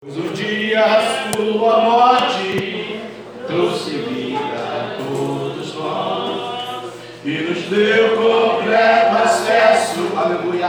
[0.00, 3.00] Pois um dia a morte
[3.48, 6.92] trouxe vida a todos nós
[7.24, 10.68] e nos deu completo acesso, aleluia,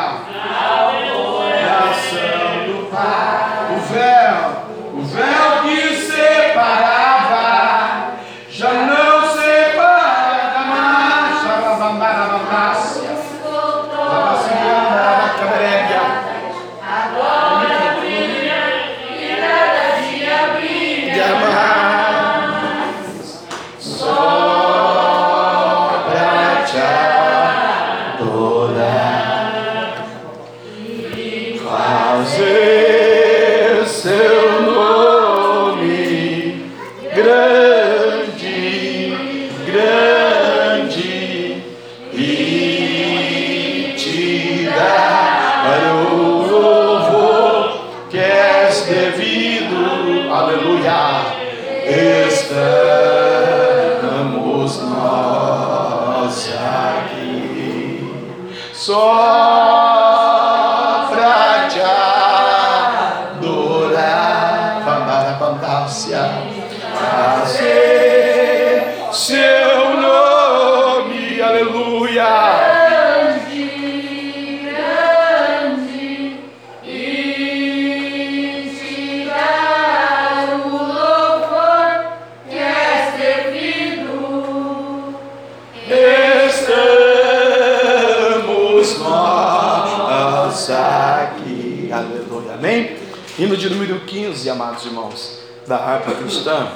[94.09, 96.67] 15, amados irmãos, da harpa cristã.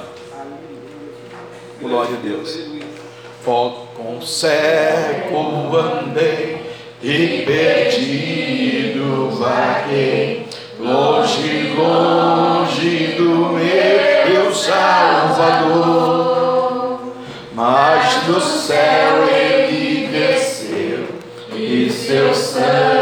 [1.80, 2.56] Glória a Deus.
[3.44, 10.46] Ó, com cego andei e perdido vaguei,
[10.78, 15.74] longe, longe do meu Salvador.
[17.52, 21.08] Mas do céu ele desceu
[21.52, 22.93] e seu sangue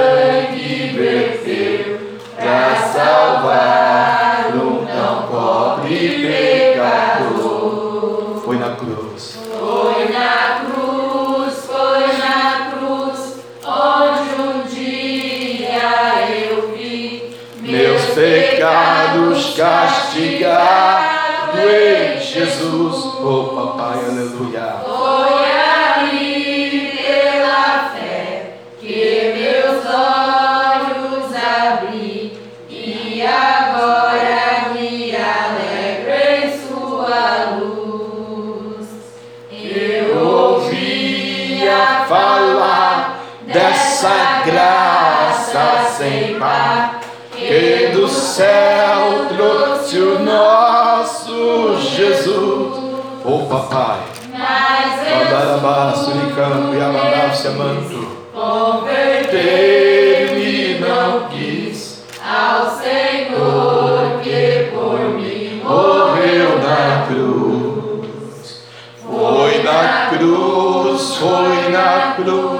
[53.34, 54.00] Oh papai,
[54.30, 58.06] mas Mandarabaço e campo e amandácia manto.
[58.34, 68.64] converter-me não quis, ao Senhor que por mim morreu na cruz.
[69.02, 72.51] Foi na cruz, foi na cruz,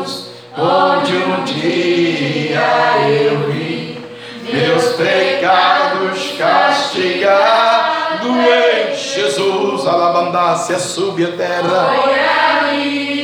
[10.33, 10.43] Jesus.
[10.43, 11.91] Alabandácia sube a terra.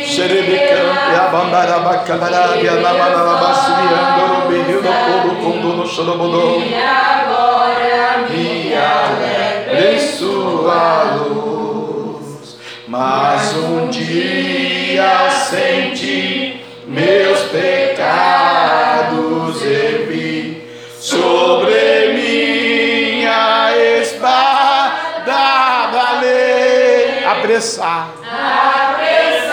[0.04, 6.60] Xerebecampe, abandarabacandarabia, namanarabasubiando, berril no couro, condo no xorobodô.
[6.60, 12.56] e agora me Me alegre em sua luz.
[12.86, 18.02] Mas um dia senti meus pecados
[19.62, 21.87] e vi sobre
[27.58, 27.80] lei
[28.78, 29.48] apressar.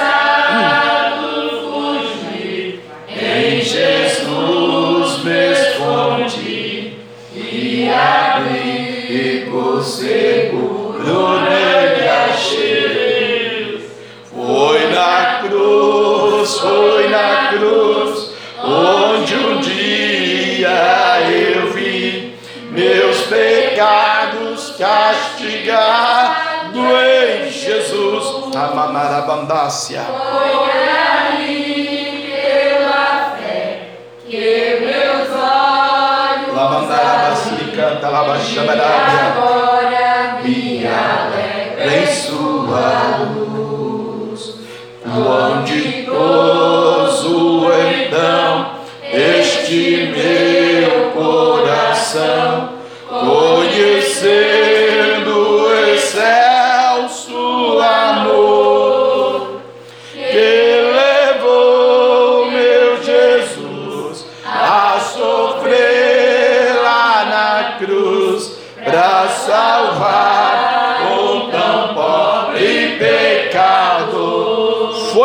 [3.07, 6.99] Em Jesus me escondi
[7.33, 13.89] e abrigo seguro nele achei.
[14.31, 18.31] Foi na cruz, foi na cruz,
[18.63, 22.35] onde um dia eu vi
[22.71, 26.55] meus pecados castigado
[28.55, 28.57] em Jesus.
[28.71, 30.01] Amamarabandácia.
[32.25, 33.89] pela fé
[34.27, 39.33] que meus olhos Labandarabasicanta, labaxabarábia.
[39.35, 44.55] agora me alegra em sua luz.
[45.03, 47.67] Quão ditoso
[48.03, 48.71] então
[49.13, 52.44] este meu coração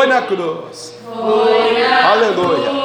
[0.01, 0.95] Foi na cruz.
[1.05, 2.69] Foi na Aleluia.
[2.71, 2.80] cruz,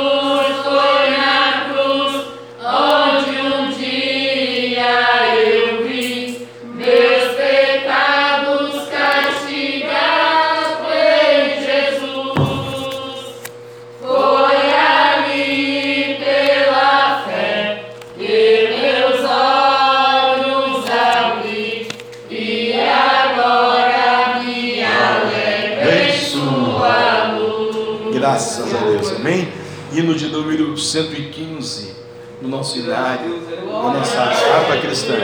[30.91, 31.94] 115
[32.41, 35.15] no nosso hinário, na nossa harpa cristã.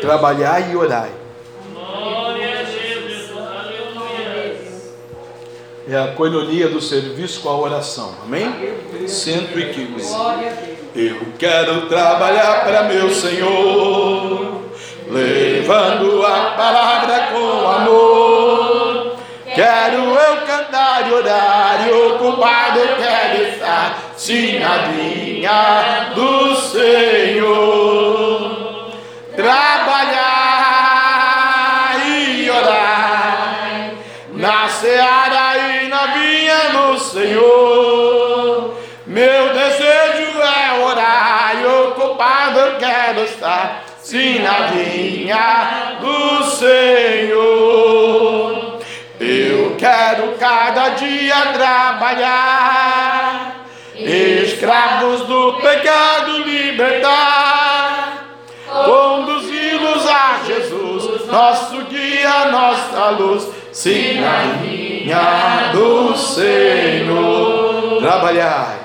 [0.00, 1.10] Trabalhai e orai.
[5.88, 8.52] É a coinonia do serviço com a oração, amém?
[9.06, 10.16] 115.
[10.96, 14.62] Eu quero trabalhar para meu Senhor,
[15.08, 18.65] levando a palavra com amor.
[19.56, 24.12] Quero eu cantar e orar, e ocupado eu quero estar,
[24.92, 28.52] vinha do Senhor.
[29.34, 30.26] Trabalhar
[32.06, 33.92] e orar,
[34.34, 38.74] na seara e na vinha do Senhor.
[39.06, 44.52] Meu desejo é orar, e ocupado eu quero estar, vinha
[45.98, 48.55] do Senhor.
[49.86, 53.54] Quero cada dia trabalhar,
[53.94, 58.24] escravos do pecado libertar,
[58.84, 68.00] conduzi-los a Jesus, nosso guia, nossa luz, sim, na linha do Senhor.
[68.00, 68.76] Trabalhar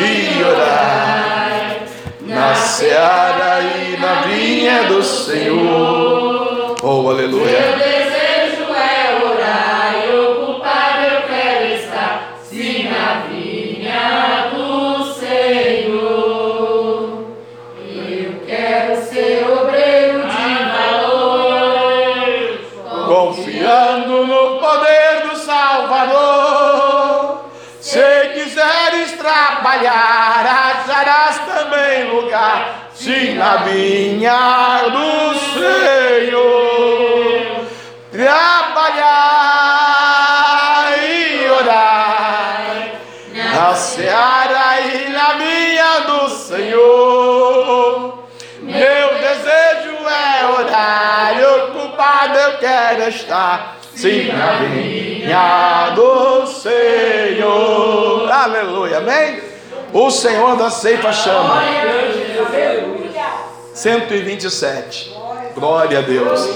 [0.00, 1.76] e orar
[2.22, 6.43] na seara e na vinha do Senhor.
[6.86, 7.62] Oh, Meu aleluia.
[7.78, 17.24] desejo é orar e ocupado eu quero estar, sim, na vinha do Senhor.
[17.88, 22.58] Eu quero ser obreiro de valor,
[23.06, 27.46] Confiando no poder do Salvador.
[27.80, 30.44] Se quiseres trabalhar,
[30.84, 35.43] acharás também lugar, sim, na vinha do Senhor.
[39.34, 42.90] Trabalhar e orar
[43.34, 48.24] na seara e na vinha do Senhor.
[48.62, 58.30] Meu desejo é orar, ocupado eu quero estar, sim, na vinha do Senhor.
[58.30, 59.42] Aleluia, amém?
[59.92, 61.62] O Senhor da ceifa chama.
[63.74, 65.23] 127.
[65.54, 66.50] Glória a Deus.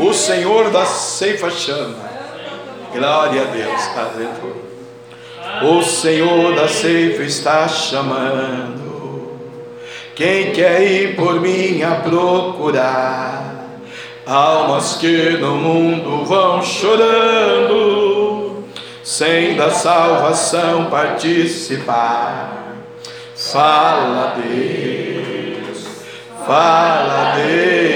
[0.00, 2.10] O Senhor da ceifa chama.
[2.92, 3.80] Glória a Deus.
[5.62, 8.82] O Senhor da ceifa está chamando.
[10.14, 13.52] Quem quer ir por mim a procurar?
[14.26, 18.64] Almas que no mundo vão chorando,
[19.02, 22.76] sem da salvação participar.
[23.34, 25.86] Fala, Deus,
[26.46, 27.91] fala, Deus,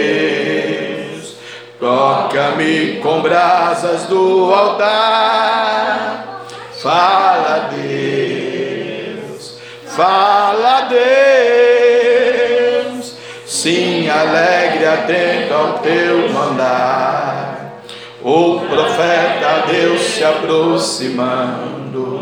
[1.86, 6.44] toca-me com brasas do altar.
[6.82, 10.88] Fala, Deus, fala,
[12.80, 13.14] Deus,
[13.46, 17.82] sim, alegre, atento ao teu mandar.
[18.20, 22.20] O profeta Deus se aproximando,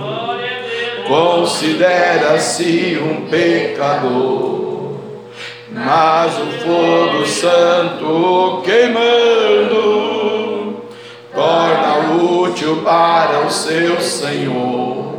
[1.09, 4.64] considera-se um pecador,
[5.75, 10.15] mas o fogo santo queimando
[11.35, 15.13] torna útil para o seu Senhor.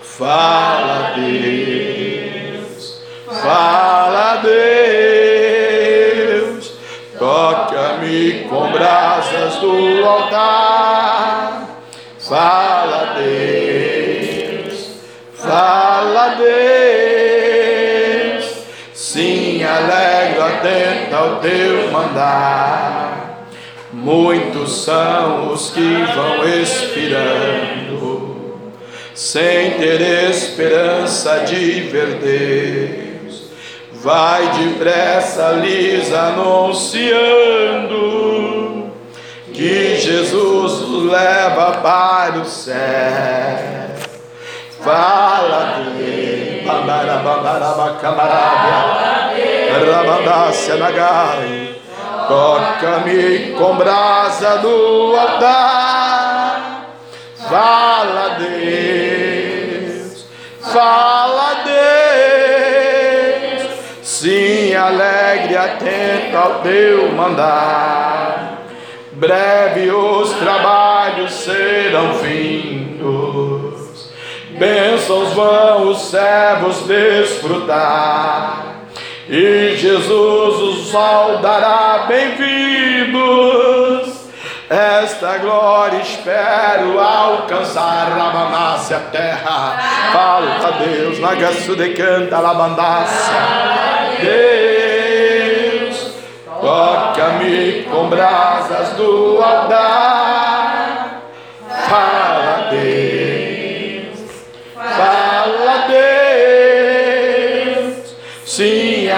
[0.00, 4.36] Fala, Deus, fala,
[6.16, 6.72] Deus,
[7.18, 10.63] toca-me com brasas do altar.
[20.64, 23.44] Atento ao teu mandar.
[23.92, 28.32] Muitos são os que vão expirando,
[29.14, 33.44] sem ter esperança de ver Deus.
[33.92, 37.14] Vai depressa lhes anunciando
[39.52, 42.74] que Jesus os leva para o céu.
[44.82, 47.18] Fala Deus, Bandara,
[49.78, 51.74] Rabandácia nagai.
[52.28, 56.86] Toca-me com brasa do altar.
[57.48, 60.26] Fala, Deus.
[60.60, 61.74] Fala, Deus.
[64.02, 68.58] Sim, alegre, atento ao teu mandar.
[69.12, 74.10] Breve os trabalhos serão findos.
[74.58, 78.73] Bênçãos vão os servos desfrutar.
[79.28, 83.14] E Jesus os saudará bem-vindos.
[84.68, 88.18] Esta glória espero alcançar.
[88.18, 89.78] Labandácia, terra.
[90.12, 91.18] Falta Deus.
[91.20, 93.34] Nagasu de canta, labandácia.
[95.80, 96.12] Deus,
[96.60, 100.53] toca-me com brasas do altar.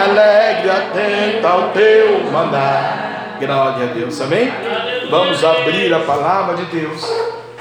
[0.06, 3.36] Alegre, atenta ao teu mandar.
[3.38, 4.50] Glória a Deus, amém?
[5.10, 7.04] Vamos abrir a palavra de Deus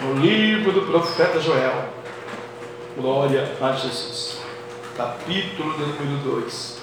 [0.01, 1.89] no livro do profeta Joel.
[2.95, 4.39] Glória a Jesus.
[4.95, 6.79] Capítulo de número 2.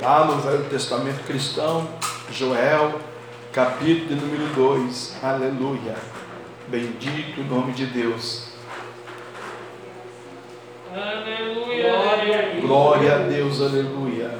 [0.00, 1.88] Lá no Velho Testamento cristão,
[2.30, 3.00] Joel,
[3.52, 5.16] capítulo de número 2.
[5.22, 5.96] Aleluia.
[6.68, 8.45] Bendito o nome de Deus.
[10.96, 12.58] Aleluia.
[12.62, 14.30] Glória a Deus, aleluia.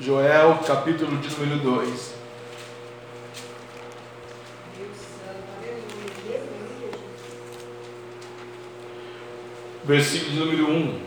[0.00, 2.14] Joel, capítulo de número 2.
[9.82, 11.00] Versículo de número 1.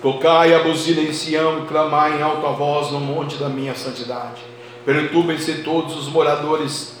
[0.00, 4.42] Tocai a buzina em Sião e clamai em alta voz no monte da minha santidade.
[4.84, 7.00] Perturbem-se todos os moradores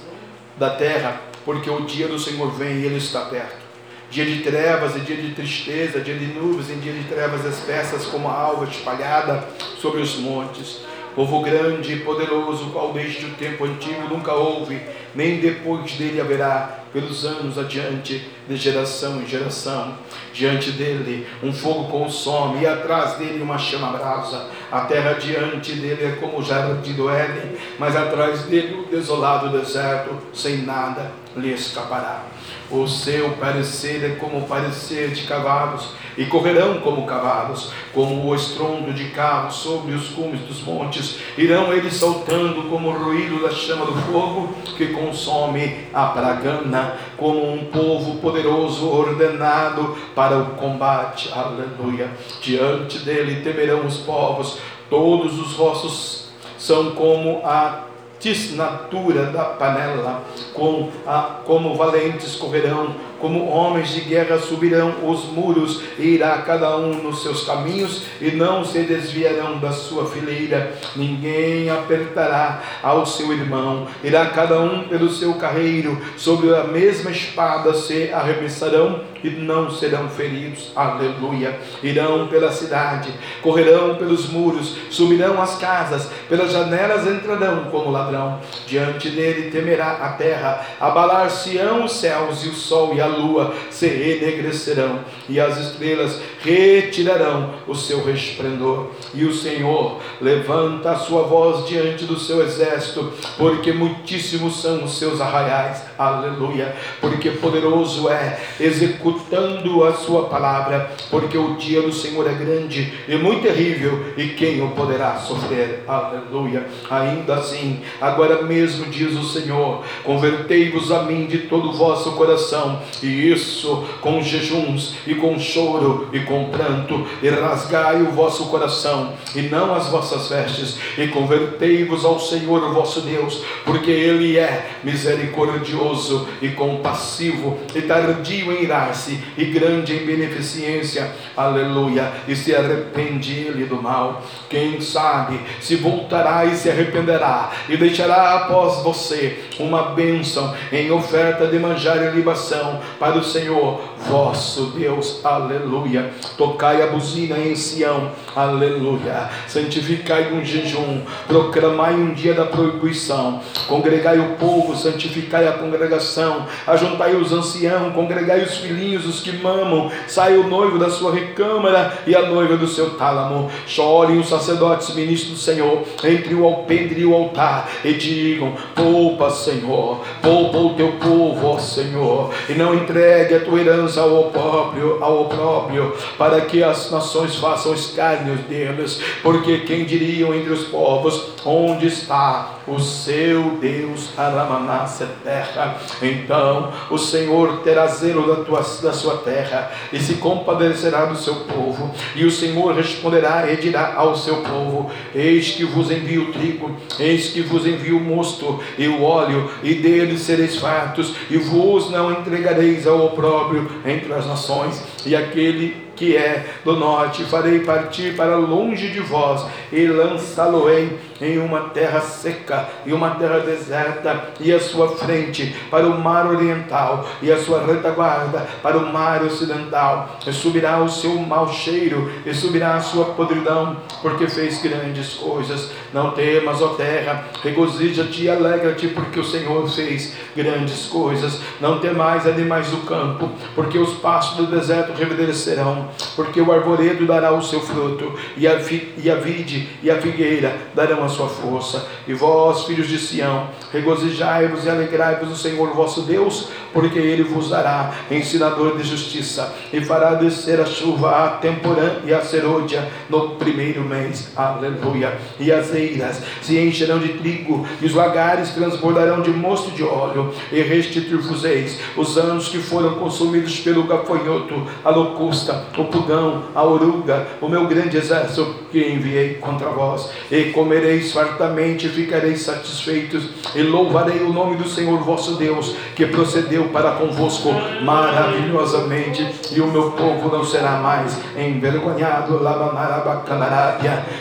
[0.58, 3.70] da terra, porque o dia do Senhor vem e ele está perto.
[4.10, 8.06] Dia de trevas e dia de tristeza, dia de nuvens e dia de trevas espessas
[8.06, 9.44] como a alva espalhada
[9.78, 10.80] sobre os montes.
[11.14, 14.80] Povo grande e poderoso, qual desde o tempo antigo nunca houve,
[15.14, 19.94] nem depois dele haverá, pelos anos adiante, de geração em geração.
[20.32, 24.50] Diante dele um fogo consome, e atrás dele uma chama brasa.
[24.70, 29.56] A terra diante dele é como o jardim do Éden, mas atrás dele o desolado
[29.56, 32.24] deserto, sem nada lhe escapará.
[32.70, 38.34] O seu parecer é como o parecer de cavalos, e correrão como cavalos, como o
[38.34, 41.18] estrondo de carros sobre os cumes dos montes.
[41.38, 47.52] Irão eles saltando como o ruído da chama do fogo que consome a pragana, como
[47.52, 51.30] um povo poderoso ordenado para o combate.
[51.32, 52.10] Aleluia.
[52.40, 54.58] Diante dele temerão os povos,
[54.88, 57.89] todos os rostos são como a
[58.20, 60.22] tisnatura da panela,
[60.52, 66.76] com a, como valentes correrão, como homens de guerra subirão os muros, e irá cada
[66.76, 73.32] um nos seus caminhos, e não se desviarão da sua fileira, ninguém apertará ao seu
[73.32, 79.70] irmão, irá cada um pelo seu carreiro, sobre a mesma espada se arremessarão, e não
[79.70, 81.58] serão feridos, aleluia.
[81.82, 83.12] Irão pela cidade,
[83.42, 88.40] correrão pelos muros, subirão as casas, pelas janelas entrarão como ladrão.
[88.66, 93.86] Diante dele temerá a terra, abalar-se-ão os céus e o sol e a lua se
[93.86, 98.90] enegrecerão, e as estrelas retirarão o seu resplendor.
[99.14, 104.98] E o Senhor levanta a sua voz diante do seu exército, porque muitíssimos são os
[104.98, 106.74] seus arraiais, aleluia.
[107.00, 113.16] Porque poderoso é executando a sua palavra, porque o dia do Senhor é grande e
[113.16, 116.66] muito terrível, e quem o poderá sofrer, aleluia.
[116.88, 122.80] Ainda assim, agora mesmo diz o Senhor: convertei-vos a mim de todo o vosso coração,
[123.02, 129.12] e isso com jejuns e com choro e com pranto, e rasgai o vosso coração,
[129.34, 136.28] e não as vossas vestes, e convertei-vos ao Senhor vosso Deus, porque Ele é misericordioso
[136.40, 143.64] e compassivo, e tardio em irar-se, e grande em beneficência, aleluia, e se arrepende Ele
[143.64, 144.22] do mal.
[144.48, 151.46] Quem sabe se voltará e se arrependerá, e deixará após você uma bênção em oferta
[151.46, 156.10] de manjar e libação para o Senhor vosso Deus, aleluia.
[156.36, 159.28] Tocai a buzina em Sião, aleluia.
[159.46, 167.14] Santificai um jejum, proclamai um dia da proibição, congregai o povo, santificai a congregação, ajuntai
[167.14, 172.16] os anciãos, congregai os filhinhos, os que mamam, sai o noivo da sua recâmara e
[172.16, 173.50] a noiva do seu tálamo.
[173.66, 179.30] Chorem os sacerdotes, ministros do Senhor, entre o alpendre e o altar, e digam: Poupa,
[179.30, 184.98] Senhor, poupa o teu povo, ó Senhor, e não entregue a tua herança ao opróbrio,
[185.02, 191.30] ao opróbrio, para que as nações façam escárnio deles, porque quem diriam entre os povos,
[191.44, 195.76] onde está o seu Deus, Aramanassa terra?
[196.02, 201.34] Então o Senhor terá zelo da, tua, da sua terra, e se compadecerá do seu
[201.36, 206.32] povo, e o Senhor responderá e dirá ao seu povo: Eis que vos envio o
[206.32, 211.36] trigo, eis que vos envio o mosto e o óleo, e deles sereis fartos, e
[211.38, 217.60] vos não entregareis ao opróbrio entre as nações, e aquele que é do norte, farei
[217.60, 224.30] partir para longe de vós, e lançá-lo-ei em uma terra seca e uma terra deserta,
[224.40, 229.22] e a sua frente para o mar oriental, e a sua retaguarda para o mar
[229.22, 235.14] ocidental, e subirá o seu mau cheiro, e subirá a sua podridão, porque fez grandes
[235.14, 235.70] coisas.
[235.92, 241.40] Não temas, ó terra, regozija-te e alegra-te, porque o Senhor fez grandes coisas.
[241.60, 247.32] Não temais animais do campo, porque os pastos do deserto reverdecerão, porque o arvoredo dará
[247.32, 248.58] o seu fruto, e a,
[248.96, 251.86] e a vide e a figueira darão a sua força.
[252.08, 257.50] E vós, filhos de Sião, regozijai-vos e alegrai-vos no Senhor vosso Deus, porque ele vos
[257.50, 263.30] dará ensinador de justiça, e fará descer a chuva a temporã e a serôdia no
[263.30, 264.28] primeiro mês.
[264.36, 265.18] Aleluia.
[265.38, 270.32] E as eiras se encherão de trigo, e os lagares transbordarão de mosto de óleo,
[270.52, 277.26] e restituir-vos-eis os anos que foram consumidos pelo gafanhoto, a locusta, o pugão, a oruga,
[277.40, 283.62] o meu grande exército que enviei contra vós, e comereis fartamente e ficareis satisfeitos, e
[283.62, 287.50] louvarei o nome do Senhor vosso Deus, que procedeu para convosco
[287.82, 292.40] maravilhosamente, e o meu povo não será mais envergonhado,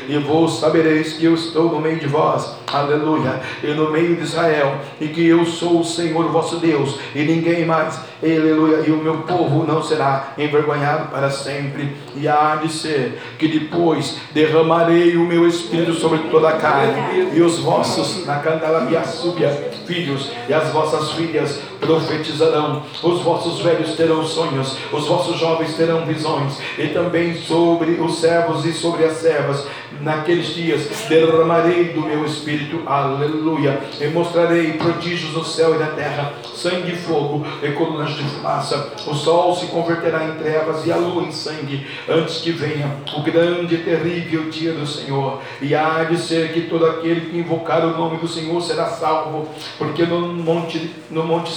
[0.07, 4.23] e vos sabereis que eu estou no meio de vós, aleluia, e no meio de
[4.23, 8.97] Israel, e que eu sou o Senhor vosso Deus, e ninguém mais, aleluia, e o
[8.97, 15.25] meu povo não será envergonhado para sempre, e há de ser que depois derramarei o
[15.25, 19.49] meu espírito sobre toda a carne, e os vossos, na candalabia súbia,
[19.85, 26.05] filhos, e as vossas filhas profetizarão, os vossos velhos terão sonhos, os vossos jovens terão
[26.05, 29.65] visões, e também sobre os servos e sobre as servas
[30.01, 36.33] naqueles dias derramarei do meu espírito, aleluia, e mostrarei prodígios no céu e na terra,
[36.55, 38.93] sangue e fogo e colunas de fumaça.
[39.07, 43.21] O sol se converterá em trevas e a lua em sangue, antes que venha o
[43.21, 45.41] grande e terrível dia do Senhor.
[45.61, 49.47] E há de ser que todo aquele que invocar o nome do Senhor será salvo,
[49.77, 51.51] porque no monte, no monte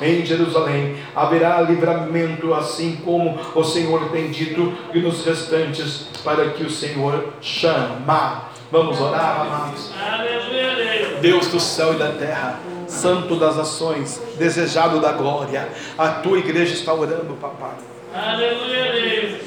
[0.00, 6.62] em Jerusalém, haverá livramento, assim como o Senhor tem dito, e nos restantes, para que
[6.64, 8.48] o Senhor chama.
[8.70, 9.92] Vamos orar, amados.
[11.20, 12.60] Deus do céu e da terra
[12.94, 15.68] Santo das ações, desejado da glória.
[15.98, 17.74] A tua igreja está orando, papai.
[18.14, 19.42] Aleluia, Deus.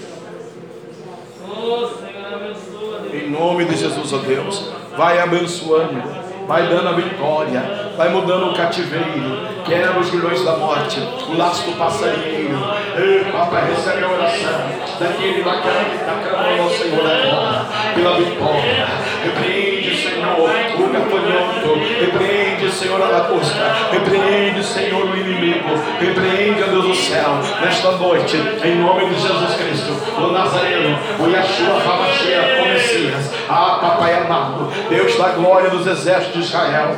[1.50, 3.14] Oh, Senhor, abençoa, Deus.
[3.14, 8.52] Em nome de Jesus, ó oh Deus, vai abençoando, vai dando a vitória, vai mudando
[8.52, 12.58] o cativeiro, quebra os grilhões da morte, o laço do passarinho.
[12.96, 14.62] Ei, papai, recebe a oração
[15.00, 18.88] daquele lá que está clamando ao Senhor agora, pela vitória.
[19.24, 22.38] Repreende, Senhor, o gafanhoto, repreende
[22.78, 23.56] Senhor, a lagosta.
[23.92, 25.70] Repreende, Senhor, o inimigo.
[26.00, 31.24] Repreende, a Deus do céu, nesta noite, em nome de Jesus Cristo, o Nazareno, o
[31.24, 33.34] Hamashia, o Messias.
[33.50, 36.96] Ah, papai amado, Deus da glória dos exércitos de Israel.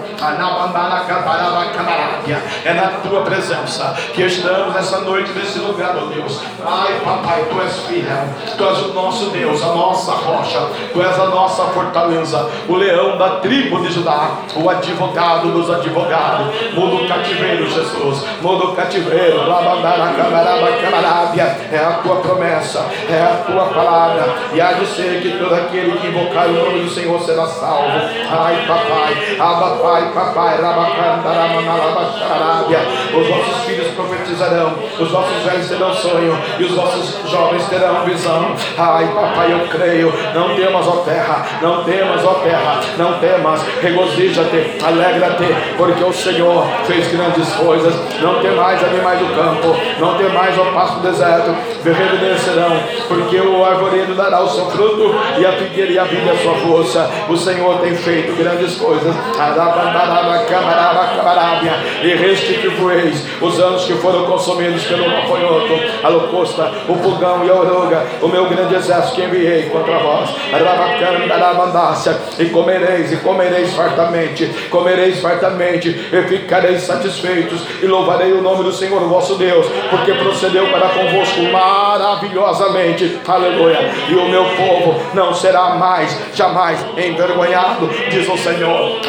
[2.65, 6.41] É na tua presença que estamos nessa noite nesse lugar, ó Deus.
[6.65, 10.59] Ai, papai, tu és fiel, tu és o nosso Deus, a nossa rocha,
[10.93, 16.47] tu és a nossa fortaleza, o leão da tribo de Judá, o advogado dos advogados.
[16.73, 19.39] Muda o cativeiro, Jesus, muda o cativeiro.
[21.71, 25.69] É a tua promessa, é a tua palavra, e há de ser que todo aquele
[25.69, 27.99] aquele que invocar o nome do Senhor será salvo.
[28.29, 32.79] Ai, papai, aba, pai, papai, rabacandaramanalábia.
[33.13, 38.55] Os nossos filhos profetizarão, os nossos velhos terão sonho e os nossos jovens terão visão.
[38.77, 40.11] Ai, papai, eu creio.
[40.33, 43.61] Não temas, ó terra, não temas, ó terra, não temas.
[43.81, 47.93] Regozija-te, alegra-te, porque o Senhor fez grandes coisas.
[48.21, 51.53] Não tem mais animais do campo, não tem mais o pasto deserto.
[51.83, 56.37] Reverdecerão, porque o arvoredo dará o seu fruto e a figueira e a vida a
[56.37, 57.09] sua força.
[57.29, 59.15] O Senhor tem feito grandes coisas.
[62.03, 67.53] E restituireis os anos que foram consumidos pelo gafanhoto, a locusta, o pulgão e a
[67.53, 70.29] oruga, o meu grande exército que enviei contra vós.
[72.39, 78.71] E comereis, e comereis fartamente, comereis fartamente, e ficareis satisfeitos, e louvarei o nome do
[78.71, 83.19] Senhor vosso Deus, porque procedeu para convosco maravilhosamente.
[83.27, 83.79] Aleluia.
[84.09, 88.99] E o meu povo não será mais, jamais envergonhado, diz o Senhor.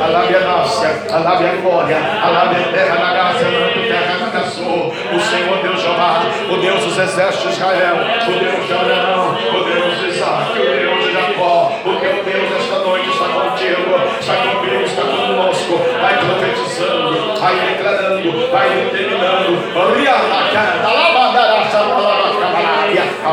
[0.00, 4.88] Alabe a nossa, alabe a glória, alabe a terra na graça, terra na caçou.
[4.88, 9.64] O Senhor Deus Jeová, o Deus dos exércitos de Israel, o Deus de Abraão, o
[9.64, 14.34] Deus de Isaac, o Deus de Jacó, o teu Deus esta noite está contigo, está
[14.36, 19.76] comigo, está conosco, vai profetizando, vai declarando, vai determinando.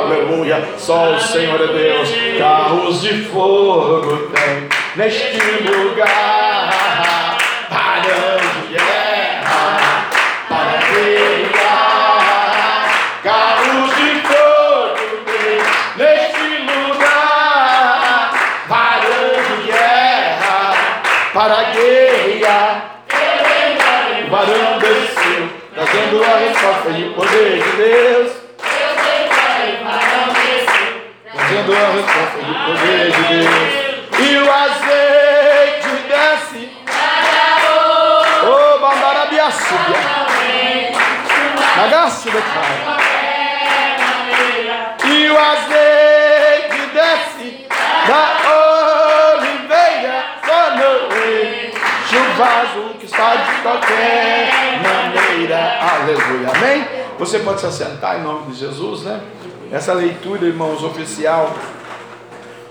[0.03, 7.37] Aleluia, só o Senhor é Deus, carros de fogo tem neste lugar,
[7.69, 10.09] parando guerra,
[10.49, 12.19] para guerrear,
[13.23, 15.61] carros de fogo tem
[15.95, 18.33] neste lugar,
[18.67, 20.75] parando guerra,
[21.33, 22.99] para guerrear,
[24.27, 28.42] o barão desceu, trazendo a resposta e o poder de Deus.
[31.53, 33.53] A resposta do poder de Deus.
[34.19, 36.71] E o azeite desce.
[38.43, 40.01] Oh, bandarabiaçubia.
[41.77, 42.97] Nagaço de cara.
[45.05, 47.67] E o azeite desce
[48.07, 48.23] da
[49.35, 50.87] oliveira quando
[52.09, 54.49] chuvazo que está de qualquer
[54.81, 55.77] maneira.
[55.79, 56.49] Aleluia.
[56.55, 56.87] Amém?
[57.19, 59.21] Você pode se assentar em nome de Jesus, né?
[59.73, 61.51] Essa leitura, irmãos, oficial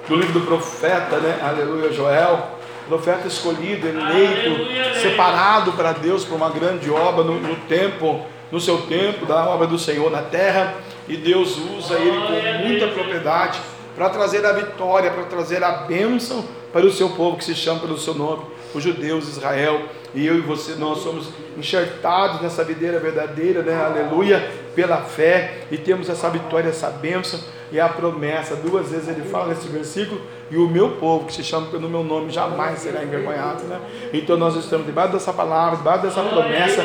[0.06, 1.36] do livro do profeta, né?
[1.42, 2.60] Aleluia, Joel.
[2.86, 8.82] Profeta escolhido, eleito, separado para Deus para uma grande obra no, no tempo, no seu
[8.82, 10.76] tempo, da obra do Senhor na terra.
[11.08, 13.58] E Deus usa ele com muita propriedade
[13.96, 17.80] para trazer a vitória, para trazer a bênção para o seu povo que se chama
[17.80, 19.88] pelo seu nome, os judeus, Israel.
[20.14, 23.74] E eu e você, nós somos enxertados nessa videira verdadeira, né?
[23.74, 27.38] Aleluia, pela fé, e temos essa vitória, essa bênção
[27.70, 28.56] e a promessa.
[28.56, 32.04] Duas vezes ele fala nesse versículo, e o meu povo, que se chama pelo meu
[32.04, 33.80] nome, jamais será envergonhado, né?
[34.12, 36.82] Então nós estamos debaixo dessa palavra, debaixo dessa promessa.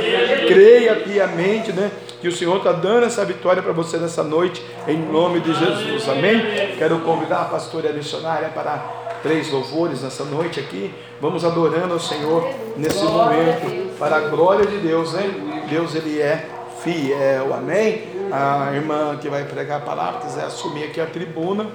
[0.48, 1.92] Creia piamente, né?
[2.22, 6.08] Que o Senhor está dando essa vitória para você nessa noite, em nome de Jesus,
[6.10, 6.76] amém?
[6.78, 10.94] Quero convidar a pastora missionária para três louvores nessa noite aqui.
[11.20, 15.66] Vamos adorando ao Senhor nesse momento, para a glória de Deus, né?
[15.70, 16.48] Deus, Ele é
[16.82, 18.04] fiel, amém?
[18.32, 21.68] A irmã que vai pregar a palavra, quiser assumir aqui a tribuna,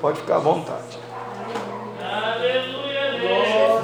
[0.00, 0.98] pode ficar à vontade.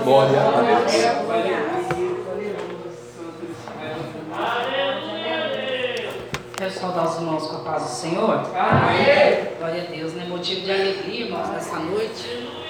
[0.05, 2.03] Glória a Deus.
[6.57, 8.31] Quero saudar os irmãos com a paz do Senhor.
[8.31, 9.48] Amém.
[9.59, 10.25] Glória a Deus, né?
[10.29, 12.62] Motivo de alegria, irmãos, nessa noite.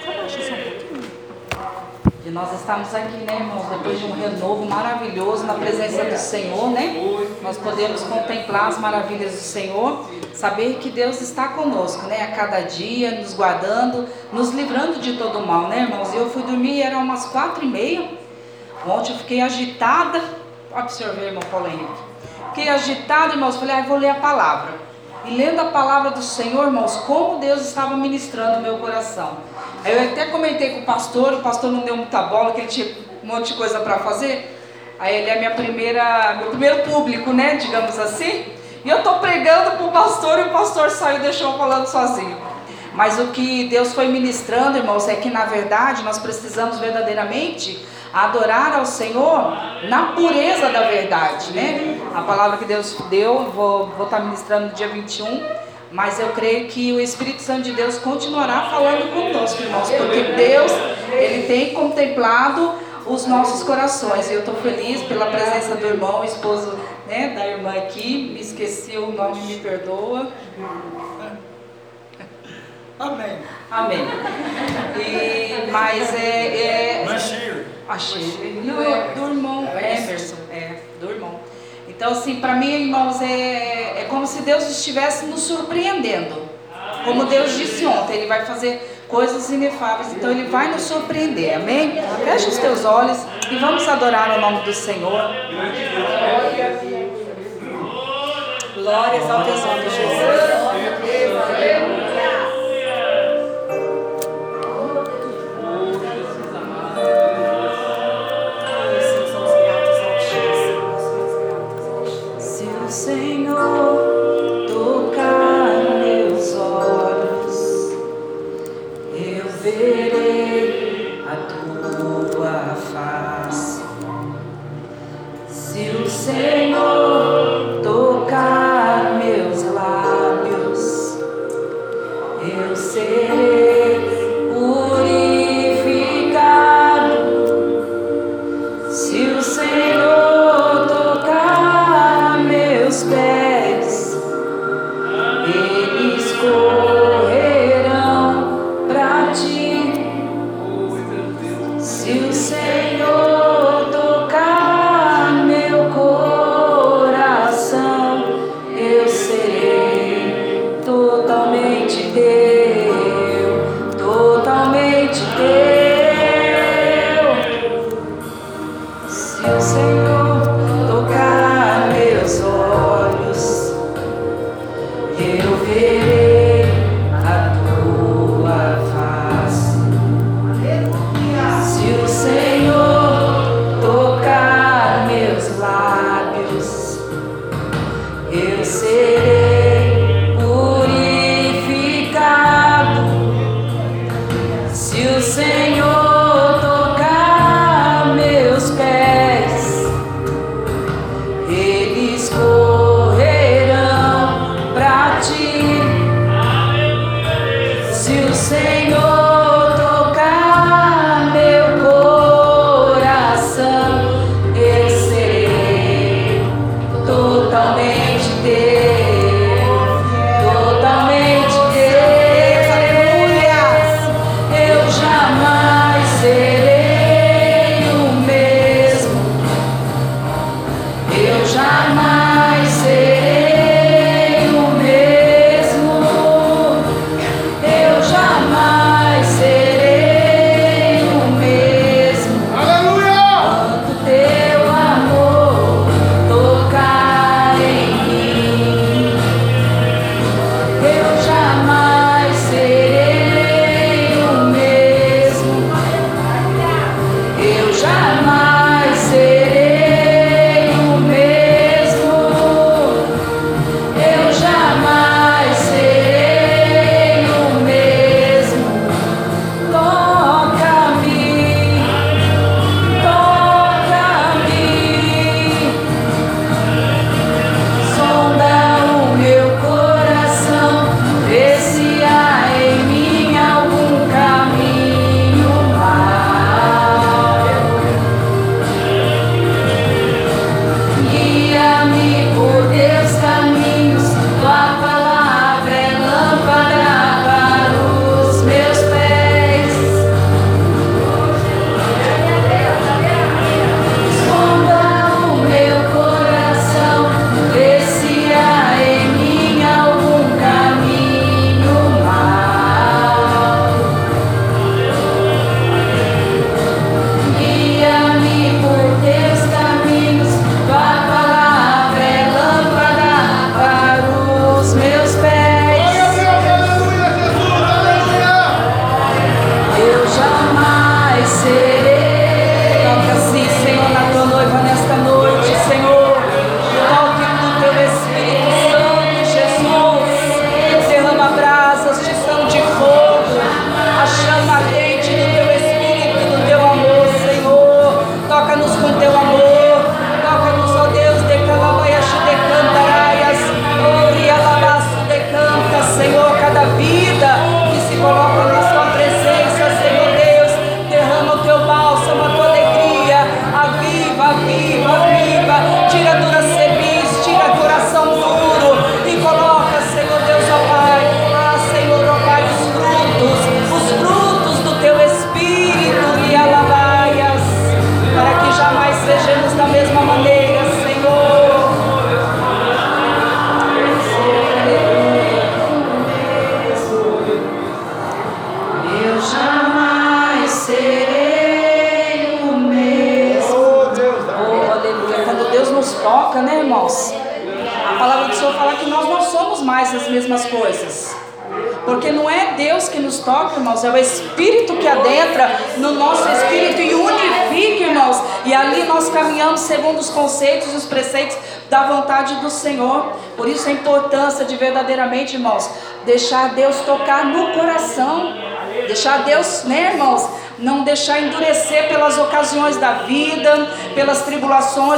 [2.25, 6.69] E nós estamos aqui, né, irmãos, depois de um renovo maravilhoso na presença do Senhor,
[6.69, 6.95] né?
[7.41, 12.23] Nós podemos contemplar as maravilhas do Senhor, saber que Deus está conosco, né?
[12.23, 16.13] A cada dia, nos guardando, nos livrando de todo o mal, né, irmãos?
[16.13, 18.09] Eu fui dormir, era umas quatro e meia.
[18.87, 20.21] Ontem eu fiquei agitada.
[20.73, 22.01] Observei, irmão Paulo Henrique.
[22.49, 23.57] Fiquei agitada, irmãos.
[23.57, 24.71] Falei, ah, vou ler a palavra.
[25.25, 29.37] E lendo a palavra do Senhor, irmãos, como Deus estava ministrando o meu coração.
[29.83, 32.67] Aí eu até comentei com o pastor, o pastor não deu muita bola, que ele
[32.67, 32.87] tinha
[33.23, 34.49] um monte de coisa para fazer.
[34.99, 38.45] Aí ele é minha primeira, meu primeiro público, né, digamos assim.
[38.85, 42.37] E eu estou pregando para o pastor e o pastor saiu e deixou falando sozinho.
[42.93, 48.75] Mas o que Deus foi ministrando, irmãos, é que na verdade nós precisamos verdadeiramente adorar
[48.75, 49.57] ao Senhor
[49.89, 51.99] na pureza da verdade, né?
[52.13, 55.43] A palavra que Deus deu, vou, estar ministrando no dia 21,
[55.93, 60.71] mas eu creio que o Espírito Santo de Deus continuará falando conosco, irmãos, porque Deus,
[61.11, 62.73] Ele tem contemplado
[63.05, 64.27] os nossos corações.
[64.31, 68.31] E eu estou feliz pela presença do irmão, esposo né, da irmã aqui.
[68.33, 70.31] Me esqueci o nome, me perdoa.
[72.97, 73.37] Amém.
[73.69, 74.07] Amém.
[74.97, 77.01] E, mas é.
[77.01, 77.65] é Machir.
[77.87, 78.61] achei.
[78.63, 80.37] Não, é do irmão Emerson.
[80.51, 81.39] É, do irmão.
[81.95, 86.41] Então, assim, para mim, irmãos, é, é como se Deus estivesse nos surpreendendo.
[87.05, 92.01] Como Deus disse ontem, Ele vai fazer coisas inefáveis, então Ele vai nos surpreender, amém?
[92.23, 93.19] Feche os teus olhos
[93.51, 95.29] e vamos adorar o nome do Senhor.
[98.73, 100.73] Glórias ao teu nome, Jesus.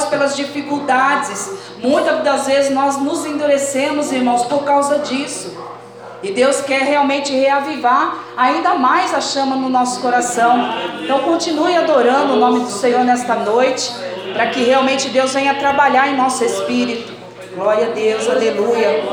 [0.06, 1.52] Pelas dificuldades.
[1.80, 5.56] Muitas das vezes nós nos endurecemos, irmãos, por causa disso.
[6.24, 10.74] E Deus quer realmente reavivar ainda mais a chama no nosso coração.
[11.04, 13.91] Então continue adorando o nome do Senhor nesta noite,
[14.34, 17.13] para que realmente Deus venha trabalhar em nosso espírito.
[17.56, 19.04] Glória a Deus, aleluia.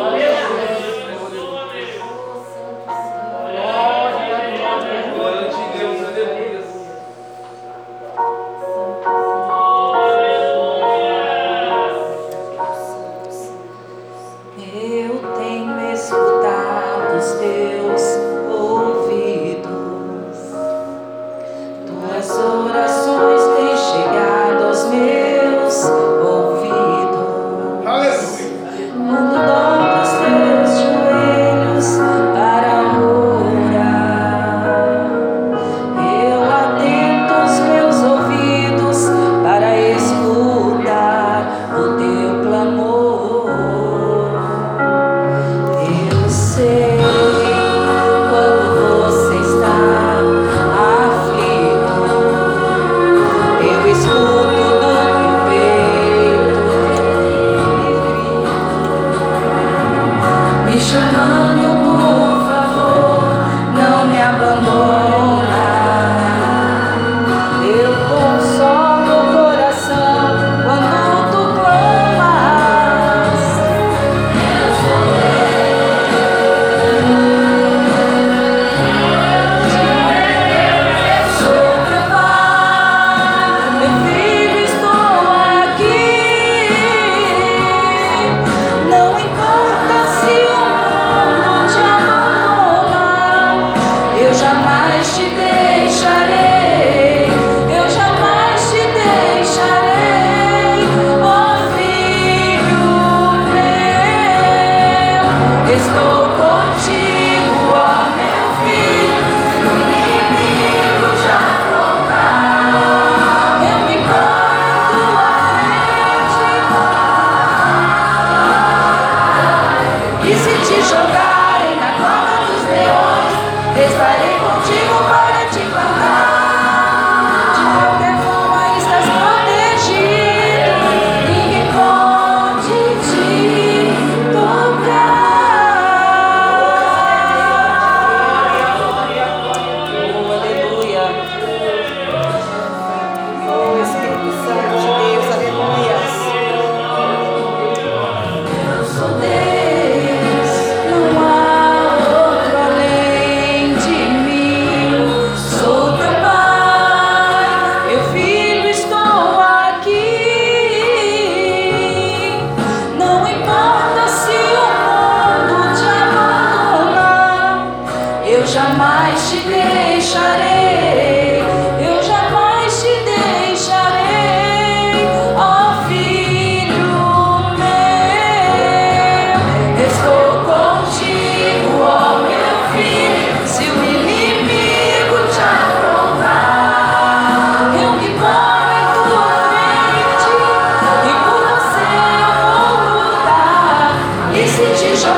[194.52, 195.08] 先举手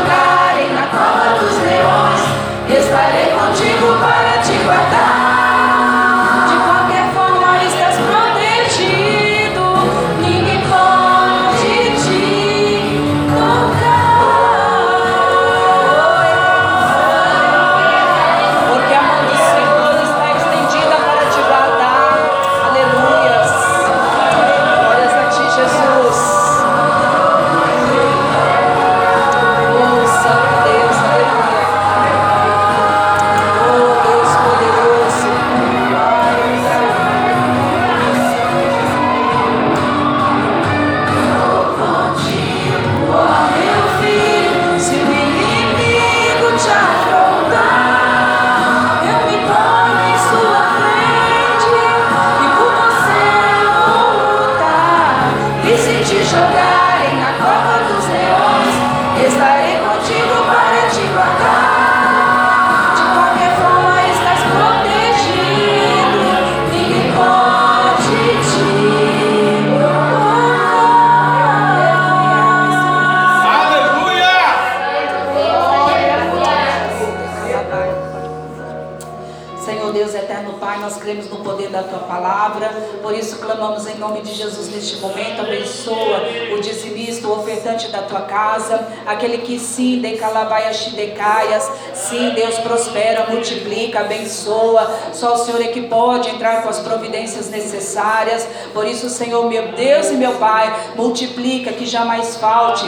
[89.64, 96.62] sim, de calabaiaxidecaias, sim, Deus prospera, multiplica, abençoa, só o Senhor é que pode entrar
[96.62, 102.36] com as providências necessárias, por isso Senhor meu Deus e meu Pai, multiplica que jamais
[102.36, 102.84] falte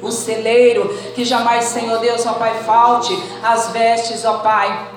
[0.00, 3.12] o celeiro, que jamais, Senhor Deus, ó Pai, falte
[3.42, 4.88] as vestes, ó Pai,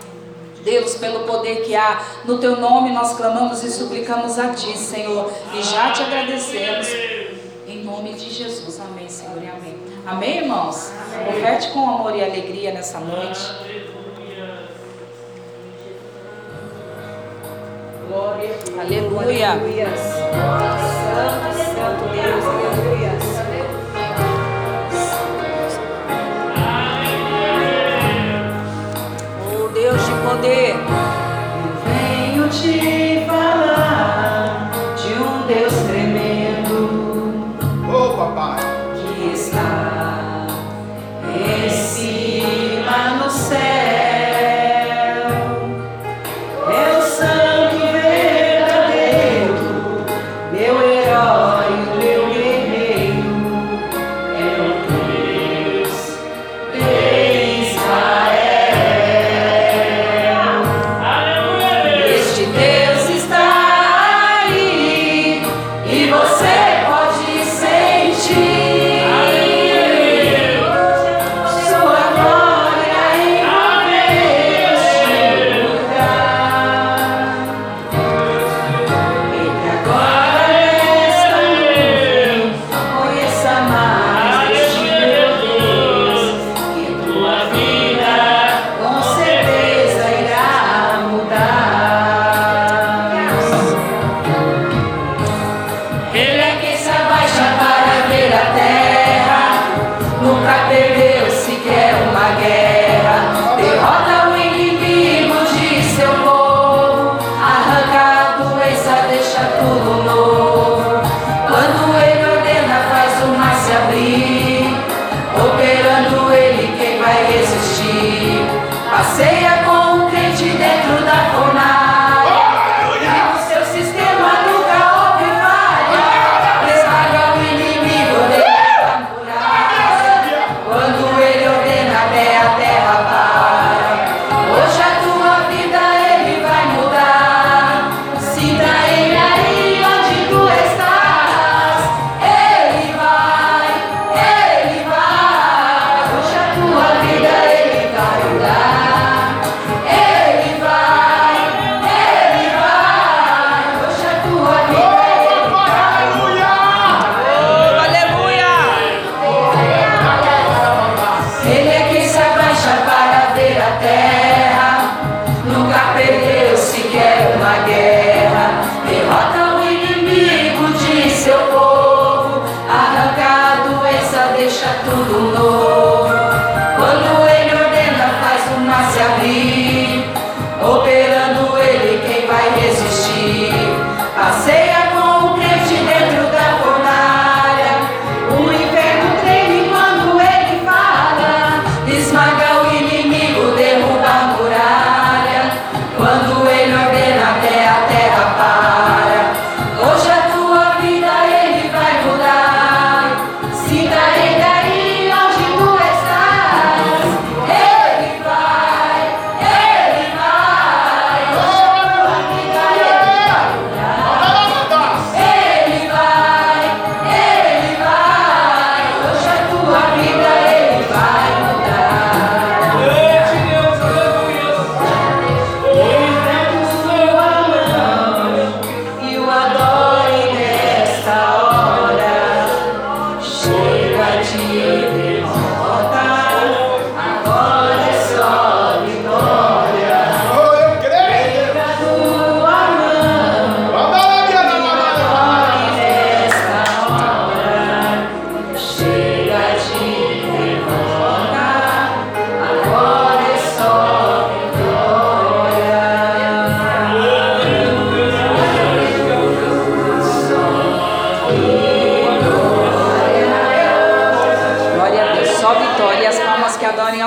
[0.64, 5.30] Deus, pelo poder que há, no teu nome nós clamamos e suplicamos a ti, Senhor,
[5.54, 6.88] e já te agradecemos
[10.06, 10.91] Amém, irmãos?
[11.16, 11.72] Amém.
[11.72, 13.39] Com amor e alegria nessa noite.
[18.10, 18.49] Glória.
[18.80, 19.51] Aleluia.
[19.51, 19.88] Aleluia.
[19.95, 23.14] Santo, Santo Deus, aleluia.
[29.56, 29.70] Oh,
[30.28, 31.12] poder.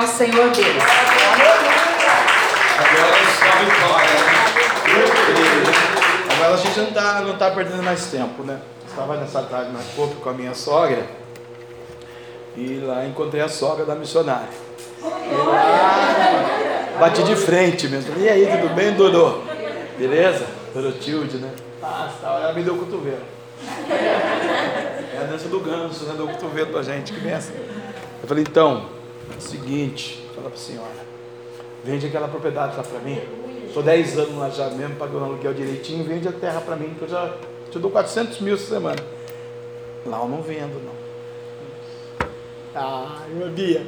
[0.07, 0.83] nosso Senhor Deus.
[2.79, 3.31] Agora é né?
[6.29, 8.59] está a gente não está não tá perdendo mais tempo, né?
[8.87, 11.05] Estava nessa tarde na Copa com a minha sogra
[12.55, 14.47] e lá encontrei a sogra da missionária.
[16.99, 18.17] Bati de frente mesmo.
[18.17, 19.41] E aí, tudo bem, Dorô?
[19.97, 20.47] Beleza?
[20.73, 21.51] Dorotilde, né?
[21.83, 23.21] Ah, ela me deu o cotovelo.
[25.13, 26.13] É a dança do ganso, né?
[26.15, 27.55] Deu o cotovelo pra gente, que benção.
[28.21, 28.96] Eu falei, então,
[29.39, 31.05] seguinte, fala pra senhora,
[31.83, 33.19] vende aquela propriedade lá pra mim.
[33.67, 37.03] Estou 10 anos lá já mesmo, pagando aluguel direitinho, vende a terra para mim, que
[37.03, 37.33] eu já
[37.69, 39.01] te dou 400 mil essa semana.
[40.05, 42.27] Lá eu não vendo, não.
[42.73, 43.85] Ah, meu Bia.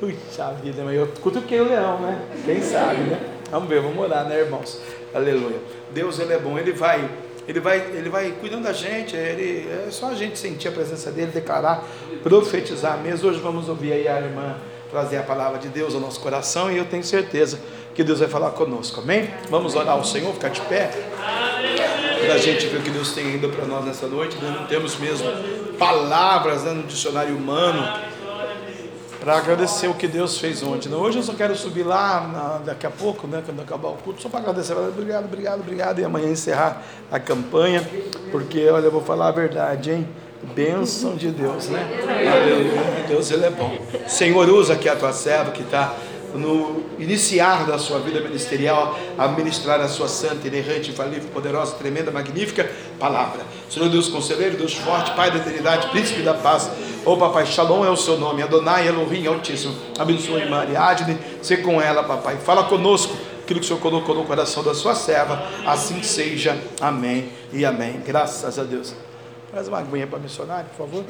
[0.00, 2.20] Puxa vida, mas eu cutuquei o leão, né?
[2.44, 3.20] Quem sabe, né?
[3.50, 4.80] Vamos ver, vamos orar, né, irmãos?
[5.14, 5.58] Aleluia.
[5.92, 7.08] Deus, Ele é bom, Ele vai,
[7.46, 11.10] Ele vai, Ele vai cuidando da gente, ele, é só a gente sentir a presença
[11.10, 11.84] dEle, declarar,
[12.22, 13.28] profetizar mesmo.
[13.28, 14.56] Hoje vamos ouvir aí a irmã
[14.90, 17.58] trazer a palavra de Deus ao nosso coração e eu tenho certeza
[17.94, 19.30] que Deus vai falar conosco, amém?
[19.48, 20.90] Vamos orar ao Senhor, ficar de pé.
[22.24, 24.66] Para a gente ver o que Deus tem ainda para nós nessa noite, nós não
[24.66, 25.26] temos mesmo
[25.78, 27.82] palavras né, no dicionário humano
[29.26, 30.88] para agradecer o que Deus fez ontem.
[30.88, 30.94] Né?
[30.94, 34.22] Hoje eu só quero subir lá na, daqui a pouco, né, quando acabar o culto,
[34.22, 34.72] só para agradecer.
[34.74, 35.98] Obrigado, obrigado, obrigado.
[35.98, 37.84] E amanhã encerrar a campanha,
[38.30, 40.08] porque olha, eu vou falar a verdade, hein?
[40.54, 41.84] Bênção de Deus, né?
[42.32, 43.04] Aleluia.
[43.08, 43.76] Deus, Ele é bom.
[44.06, 45.92] Senhor, usa aqui a tua serva que está
[46.36, 52.12] no iniciar da sua vida ministerial, a ministrar a sua santa, inerrante, infalível, poderosa, tremenda,
[52.12, 53.40] magnífica palavra.
[53.68, 56.70] Senhor Deus conselheiro, Deus forte, Pai da eternidade, príncipe da paz.
[57.06, 59.72] Ô oh, papai, Shalom é o seu nome, Adonai Elohim Altíssimo.
[59.96, 62.34] Abençoe Maria Adne, ser com ela, papai.
[62.34, 66.60] Fala conosco aquilo que o Senhor colocou no coração da sua serva, assim seja.
[66.80, 68.02] Amém e amém.
[68.04, 68.92] Graças a Deus.
[69.54, 71.04] Faz uma aguinha para missionário, por favor.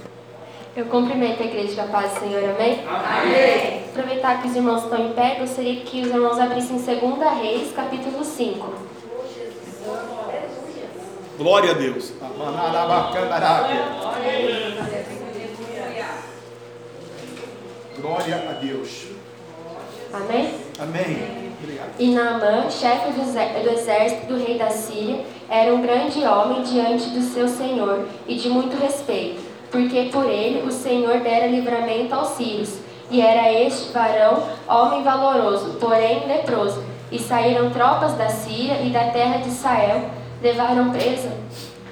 [0.76, 2.84] Eu cumprimento a igreja da paz do Senhor, amém?
[2.86, 3.84] Amém.
[3.88, 8.22] Aproveitar que os irmãos estão em pé, gostaria que os irmãos abrissem 2 Reis, capítulo
[8.22, 8.74] 5.
[11.38, 12.12] Glória a Deus.
[12.20, 12.84] Glória
[13.40, 14.95] a Deus.
[20.12, 20.54] Amém?
[20.78, 21.52] Amém.
[21.62, 21.90] Obrigado.
[21.98, 27.22] E Naamã, chefe do exército do rei da Síria, era um grande homem diante do
[27.22, 32.78] seu senhor e de muito respeito porque por ele o Senhor dera livramento aos sírios.
[33.10, 36.82] E era este varão homem valoroso, porém leproso.
[37.10, 40.10] E saíram tropas da Síria e da terra de Israel,
[40.42, 41.30] levaram presa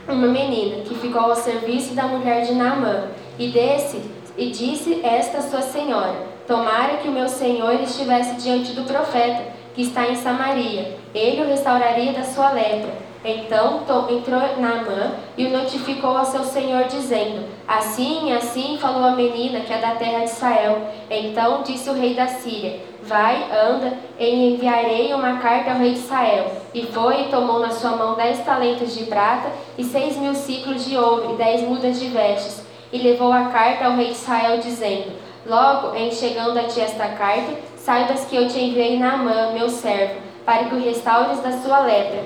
[0.09, 3.05] uma menina que ficou ao serviço da mulher de Naamã.
[3.38, 4.00] E desse
[4.37, 6.14] e disse esta sua senhora:
[6.47, 9.43] Tomara que o meu senhor estivesse diante do profeta
[9.74, 10.97] que está em Samaria.
[11.14, 13.05] Ele o restauraria da sua lepra.
[13.24, 13.80] Então
[14.11, 19.61] entrou Naamã e o notificou ao seu senhor, dizendo: Assim e assim falou a menina
[19.61, 20.89] que é da terra de Israel.
[21.11, 26.01] Então disse o rei da Síria: Vai, anda, e enviarei uma carta ao rei de
[26.01, 26.53] Israel.
[26.74, 30.85] E foi e tomou na sua mão dez talentos de prata e seis mil ciclos
[30.85, 32.64] de ouro e dez mudas de vestes.
[32.95, 35.11] E levou a carta ao rei de Israel, dizendo:
[35.45, 40.20] Logo, em chegando a ti esta carta, saibas que eu te enviei Naamã, meu servo,
[40.47, 42.22] para que o restaures da sua lepra.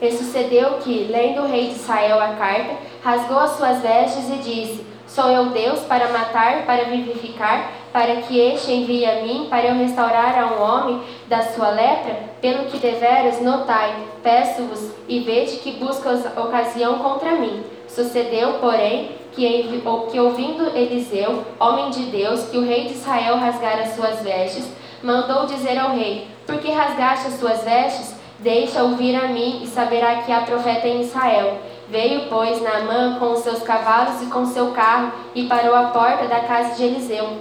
[0.00, 4.36] E sucedeu que, lendo o rei de Israel a carta, rasgou as suas vestes e
[4.38, 9.66] disse: Sou eu Deus para matar, para vivificar, para que este envie a mim, para
[9.66, 12.16] eu restaurar a um homem da sua lepra?
[12.40, 16.10] Pelo que deveras notai, peço-vos e vede que busca
[16.40, 17.73] ocasião contra mim.
[17.94, 19.80] Sucedeu, porém, que,
[20.10, 24.68] que ouvindo Eliseu, homem de Deus, que o rei de Israel rasgara as suas vestes,
[25.00, 28.14] mandou dizer ao rei: Por que rasgaste as suas vestes?
[28.40, 31.58] Deixa ouvir a mim e saberá que há profeta em Israel.
[31.88, 36.26] Veio, pois, Naamã com os seus cavalos e com seu carro e parou à porta
[36.26, 37.38] da casa de Eliseu.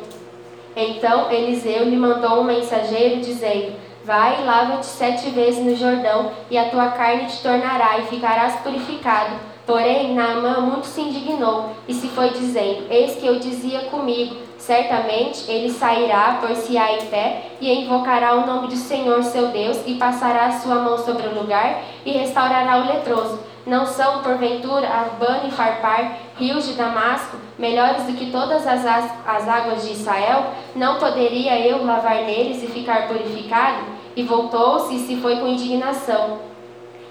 [0.76, 3.74] Então Eliseu lhe mandou um mensageiro dizendo:
[4.06, 8.56] Vai e lava-te sete vezes no Jordão, e a tua carne te tornará, e ficarás
[8.58, 9.53] purificado.
[9.66, 15.50] Porém, Naamã muito se indignou, e se foi dizendo: Eis que eu dizia comigo: Certamente
[15.50, 20.48] ele sairá, por-se-á em pé, e invocará o nome do Senhor seu Deus, e passará
[20.48, 23.40] a sua mão sobre o lugar, e restaurará o leproso.
[23.66, 29.48] Não são, porventura, Arbano e Farpar, rios de Damasco, melhores do que todas as, as
[29.48, 30.48] águas de Israel?
[30.76, 33.86] Não poderia eu lavar neles e ficar purificado?
[34.16, 36.53] E voltou-se e se foi com indignação.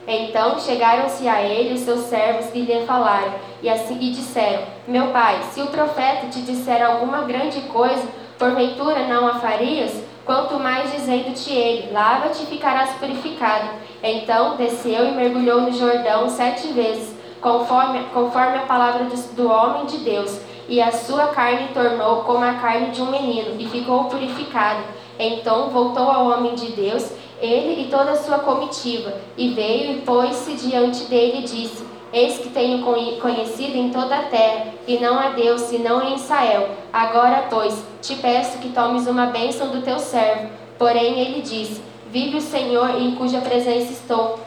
[0.07, 3.33] Então chegaram-se a ele os seus servos e lhe falaram,
[3.63, 8.03] e assim e disseram: Meu pai, se o profeta te disser alguma grande coisa,
[8.39, 9.93] porventura não a farias?
[10.25, 13.69] Quanto mais dizendo-te ele: Lava-te e ficarás purificado.
[14.03, 19.87] Então desceu e mergulhou no Jordão sete vezes, conforme, conforme a palavra do, do homem
[19.87, 24.05] de Deus, e a sua carne tornou como a carne de um menino, e ficou
[24.05, 24.83] purificado.
[25.17, 27.09] Então voltou ao homem de Deus
[27.43, 32.39] ele e toda a sua comitiva, e veio e pôs-se diante dele e disse: Eis
[32.39, 32.83] que tenho
[33.21, 36.69] conhecido em toda a terra, e não há Deus senão em Israel.
[36.93, 40.51] Agora, pois, te peço que tomes uma bênção do teu servo.
[40.79, 44.39] Porém, ele disse: Vive o Senhor em cuja presença estou,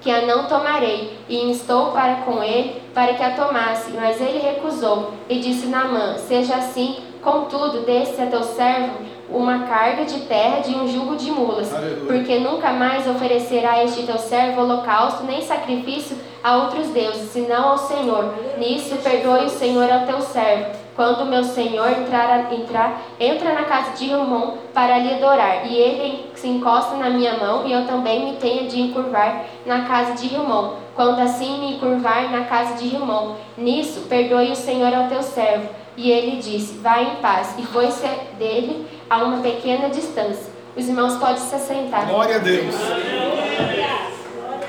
[0.00, 3.92] que a não tomarei, e instou para com ele, para que a tomasse.
[3.92, 10.04] Mas ele recusou, e disse Naamã: Seja assim, contudo, desse a teu servo uma carga
[10.04, 12.06] de terra de um jugo de mulas, Aleluia.
[12.06, 17.78] porque nunca mais oferecerá este teu servo holocausto nem sacrifício a outros deuses, senão ao
[17.78, 18.34] Senhor.
[18.56, 20.78] Nisso perdoe o Senhor ao teu servo.
[20.96, 26.30] Quando meu Senhor entrar, entrar entra na casa de Ramon para lhe adorar, e ele
[26.34, 30.34] se encosta na minha mão, e eu também me tenha de encurvar na casa de
[30.34, 30.74] Ramon.
[30.96, 35.68] Quando assim me encurvar na casa de Ramon, nisso perdoe o Senhor ao teu servo.
[35.98, 37.54] E ele disse: Vai em paz.
[37.58, 38.06] E foi-se
[38.38, 40.46] dele a uma pequena distância.
[40.76, 42.06] Os irmãos podem se assentar.
[42.06, 42.72] Glória a Deus.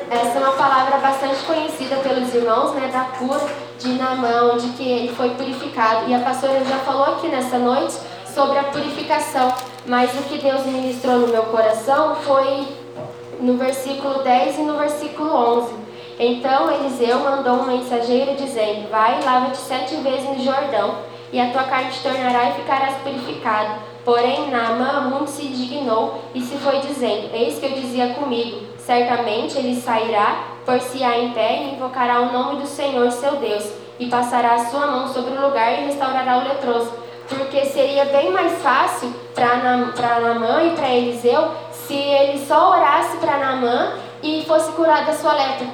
[0.10, 4.84] Essa é uma palavra bastante conhecida pelos irmãos, né, da cura de Naamã, de que
[4.84, 6.10] ele foi purificado.
[6.10, 7.96] E a pastora já falou aqui nessa noite
[8.34, 9.54] sobre a purificação,
[9.86, 12.68] mas o que Deus ministrou no meu coração foi
[13.40, 15.74] no versículo 10 e no versículo 11.
[16.18, 20.96] Então Eliseu mandou um mensageiro dizendo: Vai, lava-te sete vezes no Jordão,
[21.32, 23.76] e a tua carne te tornará e ficarás purificado.
[24.04, 29.58] Porém, Naamã muito se indignou e se foi dizendo: Eis que eu dizia comigo: Certamente
[29.58, 34.54] ele sairá, por-se-á em pé e invocará o nome do Senhor seu Deus, e passará
[34.54, 36.92] a sua mão sobre o lugar e restaurará o leproso.
[37.28, 43.38] Porque seria bem mais fácil para Naamã e para Eliseu se ele só orasse para
[43.38, 45.68] Naamã e fosse curado da sua lepra.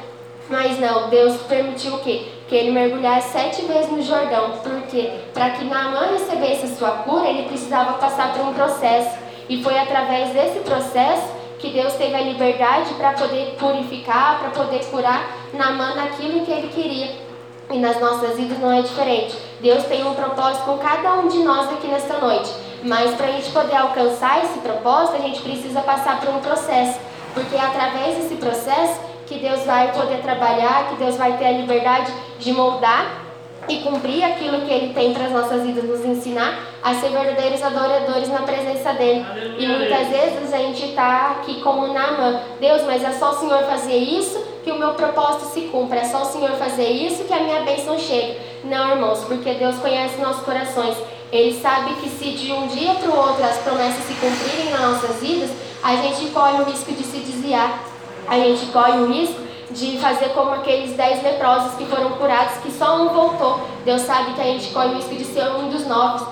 [0.50, 2.35] Mas não, Deus permitiu o quê?
[2.48, 4.54] Que ele mergulhasse sete vezes no Jordão.
[4.64, 9.18] Porque para que Naamã recebesse a sua cura, ele precisava passar por um processo.
[9.50, 11.28] E foi através desse processo
[11.60, 16.68] que Deus teve a liberdade para poder purificar, para poder curar Naamã naquilo que ele
[16.68, 17.26] queria.
[17.72, 19.36] E nas nossas vidas não é diferente.
[19.60, 22.52] Deus tem um propósito com cada um de nós aqui nesta noite.
[22.84, 27.00] Mas para a gente poder alcançar esse propósito, a gente precisa passar por um processo.
[27.34, 31.52] Porque é através desse processo que Deus vai poder trabalhar, que Deus vai ter a
[31.52, 33.26] liberdade de moldar
[33.68, 37.64] e cumprir aquilo que Ele tem para as nossas vidas, nos ensinar a ser verdadeiros
[37.64, 39.26] adoradores na presença dEle.
[39.28, 39.56] Aleluia.
[39.60, 43.64] E muitas vezes a gente está aqui como Naamã, Deus, mas é só o Senhor
[43.64, 47.34] fazer isso que o meu propósito se cumpra, é só o Senhor fazer isso que
[47.34, 48.40] a minha bênção chega.
[48.64, 50.96] Não, irmãos, porque Deus conhece nossos corações.
[51.32, 54.82] Ele sabe que se de um dia para o outro as promessas se cumprirem nas
[54.82, 55.50] nossas vidas,
[55.84, 57.95] a gente corre o risco de se desviar
[58.28, 62.72] a gente corre o risco de fazer como aqueles dez leprosos que foram curados, que
[62.72, 63.62] só um voltou.
[63.84, 66.28] Deus sabe que a gente corre o risco de ser um dos novos,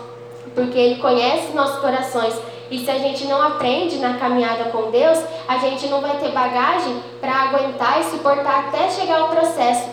[0.55, 2.33] porque Ele conhece nossos corações.
[2.71, 6.29] E se a gente não aprende na caminhada com Deus, a gente não vai ter
[6.29, 9.89] bagagem para aguentar e suportar até chegar ao processo.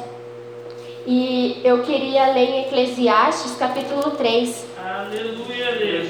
[1.07, 4.67] E eu queria ler em Eclesiastes capítulo 3.
[4.79, 6.09] Aleluia, Deus.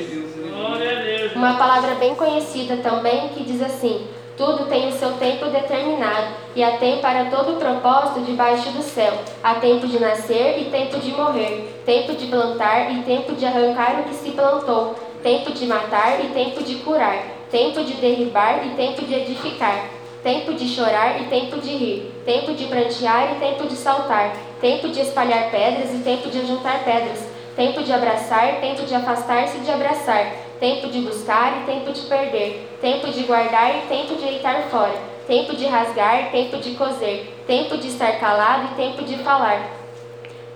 [0.53, 1.35] Glória a Deus.
[1.35, 4.07] Uma palavra bem conhecida também que diz assim:
[4.41, 8.83] tudo tem o seu tempo determinado, e há tempo para todo o propósito debaixo do
[8.83, 9.13] céu.
[9.45, 14.01] Há tempo de nascer e tempo de morrer, tempo de plantar e tempo de arrancar
[14.01, 18.71] o que se plantou, tempo de matar e tempo de curar, tempo de derribar e
[18.71, 19.85] tempo de edificar,
[20.23, 24.89] tempo de chorar e tempo de rir, tempo de prantear e tempo de saltar, tempo
[24.89, 29.71] de espalhar pedras e tempo de juntar pedras, tempo de abraçar, tempo de afastar-se de
[29.71, 34.65] abraçar tempo de buscar e tempo de perder, tempo de guardar e tempo de deitar
[34.65, 34.95] fora,
[35.27, 39.71] tempo de rasgar, tempo de coser, tempo de estar calado e tempo de falar,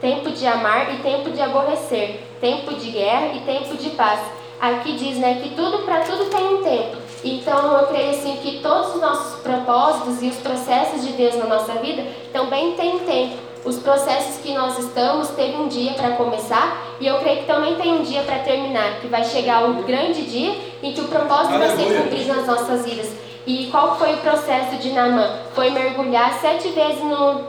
[0.03, 4.21] tempo de amar e tempo de aborrecer, tempo de guerra e tempo de paz.
[4.61, 6.97] Aqui diz, né, que tudo para tudo tem um tempo.
[7.25, 11.47] Então eu creio assim que todos os nossos propósitos e os processos de Deus na
[11.47, 13.54] nossa vida também têm tempo.
[13.65, 17.77] Os processos que nós estamos teve um dia para começar e eu creio que também
[17.77, 21.59] tem um dia para terminar, que vai chegar o grande dia em que o propósito
[21.59, 23.11] vai ser cumprido nas nossas vidas.
[23.47, 25.39] E qual foi o processo de Naamã?
[25.55, 27.41] Foi mergulhar sete vezes no,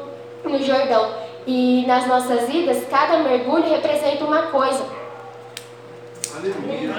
[0.46, 1.12] no Jordão.
[1.46, 4.86] E nas nossas vidas, cada mergulho representa uma coisa.
[6.38, 6.94] Aleluia.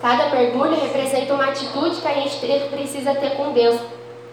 [0.00, 2.36] Cada mergulho representa uma atitude que a gente
[2.70, 3.78] precisa ter com Deus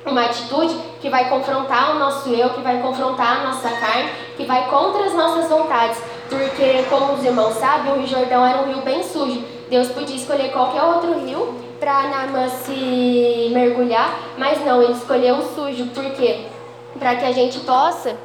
[0.10, 4.46] uma atitude que vai confrontar o nosso eu, que vai confrontar a nossa carne, que
[4.46, 6.02] vai contra as nossas vontades.
[6.30, 9.44] Porque, como os irmãos sabem, o Rio Jordão era um rio bem sujo.
[9.70, 15.56] Deus podia escolher qualquer outro rio para Naamã se mergulhar, mas não, ele escolheu o
[15.56, 15.86] sujo.
[15.88, 16.46] Por quê?
[16.98, 18.16] Para que a gente possa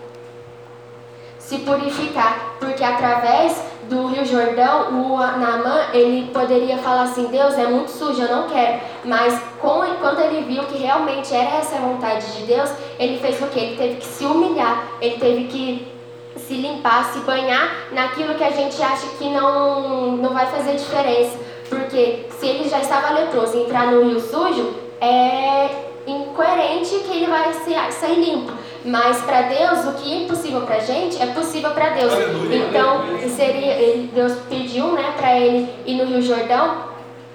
[1.38, 7.66] se purificar, porque através do Rio Jordão, o Naamã, ele poderia falar assim, Deus é
[7.66, 8.80] muito sujo, eu não quero.
[9.04, 13.40] Mas com, quando ele viu que realmente era essa a vontade de Deus, ele fez
[13.40, 13.60] o quê?
[13.60, 15.92] Ele teve que se humilhar, ele teve que
[16.36, 21.38] se limpar, se banhar naquilo que a gente acha que não, não vai fazer diferença.
[21.68, 27.52] Porque se ele já estava leproso entrar no rio sujo, é incoerente que ele vai
[27.90, 28.52] sair limpo.
[28.84, 32.12] Mas para Deus, o que é impossível para a gente é possível para Deus.
[32.50, 36.92] Então, seria, ele, Deus pediu né, para ele ir no Rio Jordão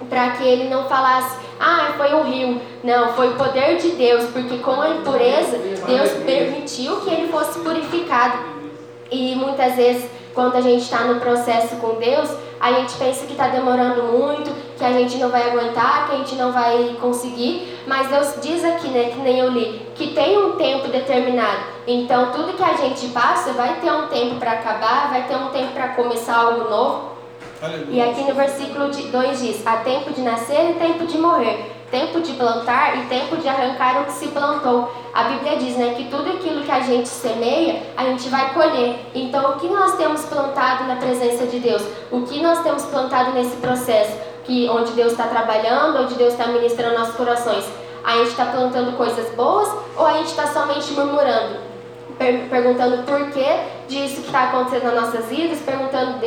[0.08, 2.60] para que ele não falasse, ah, foi um rio.
[2.84, 7.58] Não, foi o poder de Deus, porque com a impureza, Deus permitiu que ele fosse
[7.60, 8.38] purificado.
[9.10, 13.32] E muitas vezes, quando a gente está no processo com Deus, a gente pensa que
[13.32, 17.78] está demorando muito, que a gente não vai aguentar, que a gente não vai conseguir,
[17.86, 21.60] mas Deus diz aqui, né, que nem eu li, que tem um tempo determinado.
[21.86, 25.48] Então, tudo que a gente passa vai ter um tempo para acabar, vai ter um
[25.48, 27.18] tempo para começar algo novo.
[27.62, 27.86] Aleluia.
[27.90, 32.20] E aqui no versículo 2 diz: há tempo de nascer e tempo de morrer tempo
[32.20, 34.92] de plantar e tempo de arrancar o que se plantou.
[35.12, 38.96] A Bíblia diz né, que tudo aquilo que a gente semeia, a gente vai colher.
[39.14, 41.82] Então, o que nós temos plantado na presença de Deus?
[42.10, 44.16] O que nós temos plantado nesse processo?
[44.44, 47.64] Que, onde Deus está trabalhando, onde Deus está ministrando nossos corações?
[48.04, 51.68] A gente está plantando coisas boas ou a gente está somente murmurando?
[52.18, 53.46] Per perguntando por que
[53.86, 56.18] disso que está acontecendo nas nossas vidas, perguntando,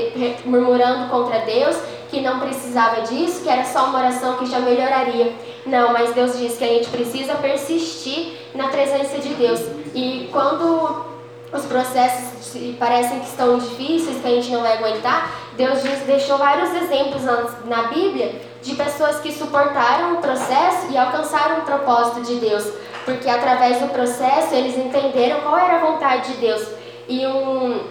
[0.46, 1.76] murmurando contra Deus,
[2.12, 5.34] que não precisava disso, que era só uma oração que já melhoraria.
[5.66, 9.62] Não, mas Deus diz que a gente precisa persistir na presença de Deus.
[9.96, 11.06] E quando
[11.54, 16.38] os processos parecem que estão difíceis, que a gente não vai aguentar, Deus diz, deixou
[16.38, 17.24] vários exemplos
[17.66, 22.72] na Bíblia de pessoas que suportaram o processo e alcançaram o propósito de Deus.
[23.06, 26.68] Porque através do processo eles entenderam qual era a vontade de Deus.
[27.08, 27.82] E um,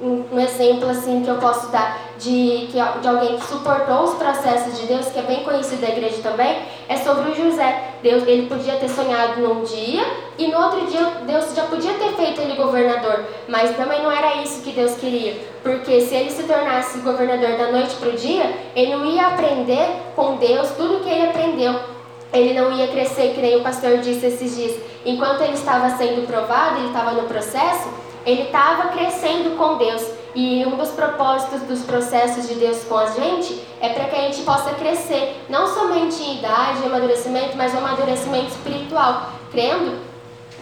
[0.00, 4.78] um, exemplo assim que eu posso dar de, que, de alguém que suportou os processos
[4.80, 6.58] de Deus, que é bem conhecido da igreja também,
[6.88, 7.94] é sobre o José.
[8.02, 10.04] Deus, ele podia ter sonhado num dia
[10.38, 14.42] e no outro dia Deus já podia ter feito ele governador, mas também não era
[14.42, 18.52] isso que Deus queria, porque se ele se tornasse governador da noite para o dia,
[18.74, 21.96] ele não ia aprender com Deus tudo o que ele aprendeu.
[22.32, 24.76] Ele não ia crescer, que nem o pastor disse esses dias.
[25.04, 27.88] Enquanto ele estava sendo provado, ele estava no processo,
[28.26, 30.04] ele estava crescendo com Deus.
[30.36, 34.20] E um dos propósitos dos processos de Deus com a gente é para que a
[34.20, 39.98] gente possa crescer, não somente em idade, em amadurecimento, mas um amadurecimento espiritual, crendo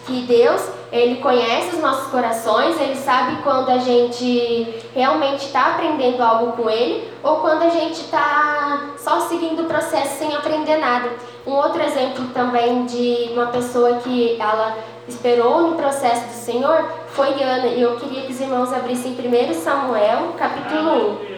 [0.06, 0.62] que Deus,
[0.92, 6.70] ele conhece os nossos corações, ele sabe quando a gente realmente está aprendendo algo com
[6.70, 11.10] ele ou quando a gente está só seguindo o processo sem aprender nada.
[11.44, 14.76] Um outro exemplo também de uma pessoa que ela
[15.08, 17.66] esperou no processo do Senhor foi Ana.
[17.66, 21.34] E eu queria que os irmãos abrissem 1 Samuel, capítulo 1.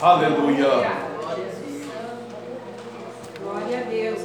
[0.00, 1.08] Aleluia.
[3.40, 4.20] Glória a Deus.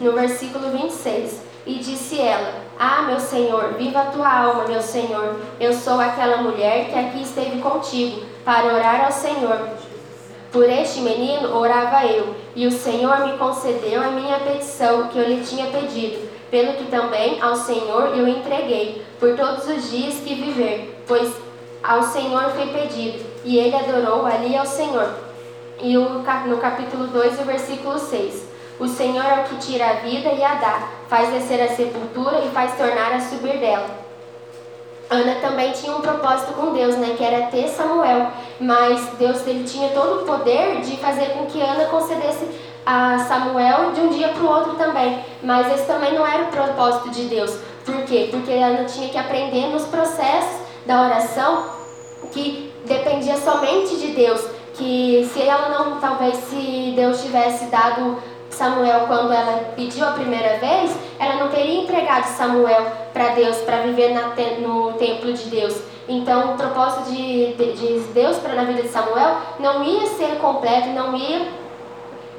[0.00, 1.42] No versículo 26.
[1.64, 5.36] E disse ela: Ah, meu Senhor, viva a tua alma, meu Senhor.
[5.60, 9.68] Eu sou aquela mulher que aqui esteve contigo para orar ao Senhor.
[10.52, 15.26] Por este menino orava eu, e o Senhor me concedeu a minha petição que eu
[15.26, 20.34] lhe tinha pedido, pelo que também ao Senhor eu entreguei, por todos os dias que
[20.34, 21.32] viver, pois
[21.82, 25.08] ao Senhor foi pedido, e ele adorou ali ao Senhor.
[25.80, 28.44] E no capítulo 2, o versículo 6.
[28.78, 32.40] O Senhor é o que tira a vida e a dá, faz descer a sepultura
[32.44, 34.01] e faz tornar a subir dela.
[35.12, 39.64] Ana também tinha um propósito com Deus, né, que era ter Samuel, mas Deus ele
[39.64, 42.48] tinha todo o poder de fazer com que Ana concedesse
[42.84, 46.46] a Samuel de um dia para o outro também, mas esse também não era o
[46.46, 47.56] propósito de Deus.
[47.84, 48.28] Por quê?
[48.30, 51.64] Porque Ana tinha que aprender nos processos da oração
[52.32, 54.44] que dependia somente de Deus,
[54.74, 58.16] que se ela não, talvez se Deus tivesse dado
[58.52, 63.78] Samuel, quando ela pediu a primeira vez, ela não teria entregado Samuel para Deus, para
[63.78, 65.76] viver na, no templo de Deus.
[66.08, 70.36] Então, o propósito de, de, de Deus para na vida de Samuel não ia ser
[70.38, 71.61] completo, não ia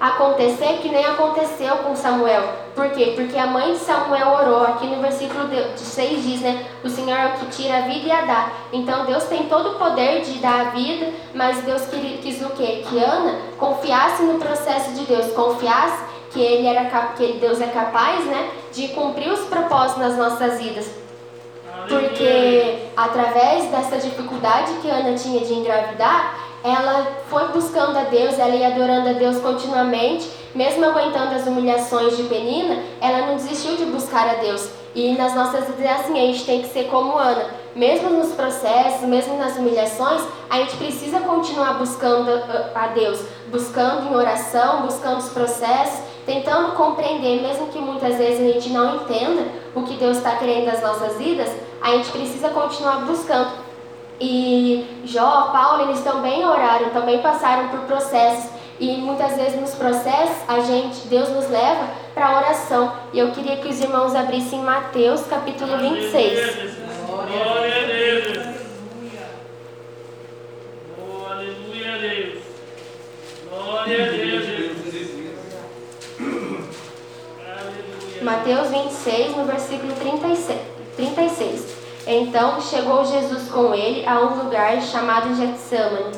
[0.04, 2.44] acontecer que nem aconteceu com Samuel.
[2.76, 3.14] Por quê?
[3.16, 4.64] Porque a mãe de Samuel orou.
[4.64, 5.48] Aqui no versículo
[5.78, 6.66] 6 diz, né?
[6.84, 8.52] O Senhor é o que tira a vida e a dá.
[8.74, 11.84] Então Deus tem todo o poder de dar a vida, mas Deus
[12.22, 12.84] quis o quê?
[12.90, 16.84] Que Ana confiasse no processo de Deus, confiasse que ele era
[17.16, 20.92] que Deus é capaz, né, de cumprir os propósitos nas nossas vidas.
[21.88, 28.56] Porque através dessa dificuldade que Ana tinha de engravidar, ela foi buscando a Deus, ela
[28.56, 33.86] ia adorando a Deus continuamente, mesmo aguentando as humilhações de Penina, ela não desistiu de
[33.86, 34.70] buscar a Deus.
[34.96, 38.32] E nas nossas vidas é assim, a gente tem que ser como Ana, mesmo nos
[38.34, 42.30] processos, mesmo nas humilhações, a gente precisa continuar buscando
[42.76, 43.20] a Deus,
[43.52, 48.98] buscando em oração, buscando os processos, tentando compreender, mesmo que muitas vezes a gente não
[48.98, 51.50] entenda o que Deus está querendo das nossas vidas,
[51.82, 53.73] a gente precisa continuar buscando.
[54.20, 58.52] E Jó, Paulo, eles também oraram, também passaram por processos.
[58.80, 62.92] E muitas vezes nos processos, a gente, Deus nos leva para a oração.
[63.14, 66.74] E eu queria que os irmãos abrissem Mateus capítulo 26.
[67.08, 68.56] Glória a Deus.
[70.98, 72.44] Oh, aleluia, Deus.
[73.50, 74.64] Glória a Deus.
[78.22, 80.60] Mateus 26, no versículo 36.
[80.96, 81.83] 36.
[82.06, 86.12] Então chegou Jesus com ele a um lugar chamado Getsemane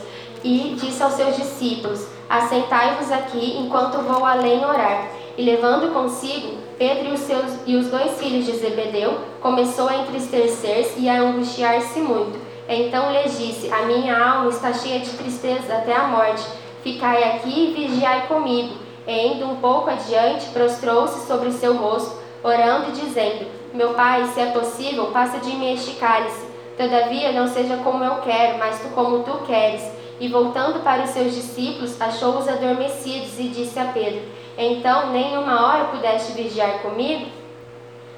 [0.43, 5.09] e disse aos seus discípulos: Assentai-vos aqui enquanto vou além orar.
[5.37, 9.97] E levando consigo Pedro e os, seus, e os dois filhos de Zebedeu, começou a
[9.97, 12.39] entristecer-se e a angustiar-se muito.
[12.67, 16.43] Então lhes disse: A minha alma está cheia de tristeza até a morte.
[16.83, 18.75] Ficai aqui e vigiai comigo.
[19.05, 23.45] E indo um pouco adiante, prostrou-se sobre o seu rosto, orando e dizendo:
[23.75, 26.47] Meu pai, se é possível, passa de mim este cálice.
[26.77, 29.83] Todavia, não seja como eu quero, mas tu como tu queres.
[30.17, 34.21] E voltando para os seus discípulos, achou-os adormecidos e disse a Pedro:
[34.57, 37.25] Então, nem uma hora pudeste vigiar comigo?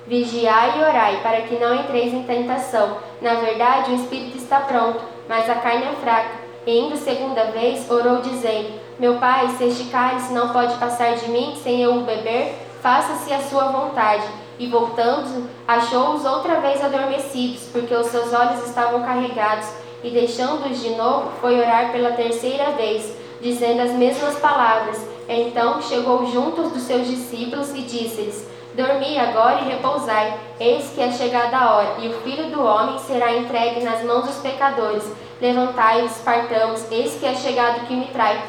[0.06, 3.00] Vigiai e orai, para que não entreis em tentação.
[3.20, 6.38] Na verdade, o espírito está pronto, mas a carne é fraca.
[6.68, 11.32] E indo segunda vez, orou, dizendo: Meu pai, se este cálice não pode passar de
[11.32, 14.47] mim sem eu o beber, faça-se a sua vontade.
[14.60, 19.68] E voltando, achou-os outra vez adormecidos, porque os seus olhos estavam carregados.
[20.04, 25.00] E deixando-os de novo, foi orar pela terceira vez, dizendo as mesmas palavras.
[25.28, 31.12] Então chegou junto dos seus discípulos e disse-lhes: Dormi agora e repousai, eis que é
[31.12, 35.04] chegada a hora, e o filho do homem será entregue nas mãos dos pecadores.
[35.42, 38.40] Levantai-vos, partamos, eis que é chegado o que me trai.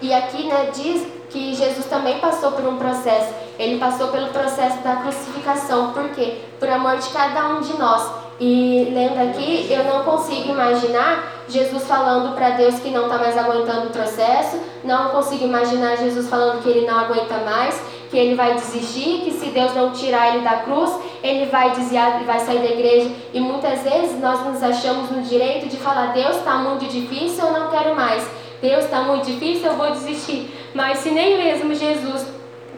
[0.00, 3.32] E aqui né, diz que Jesus também passou por um processo.
[3.58, 5.92] Ele passou pelo processo da crucificação.
[5.92, 6.38] Por quê?
[6.58, 8.10] Por amor de cada um de nós.
[8.40, 13.36] E lendo aqui, eu não consigo imaginar Jesus falando para Deus que não está mais
[13.36, 18.36] aguentando o processo, não consigo imaginar Jesus falando que ele não aguenta mais, que ele
[18.36, 22.60] vai desistir, que se Deus não tirar ele da cruz, ele vai desviar vai sair
[22.60, 23.10] da igreja.
[23.34, 27.52] E muitas vezes nós nos achamos no direito de falar: Deus está muito difícil, eu
[27.52, 28.24] não quero mais.
[28.60, 30.50] Deus está muito difícil, eu vou desistir.
[30.74, 32.26] Mas se nem mesmo Jesus,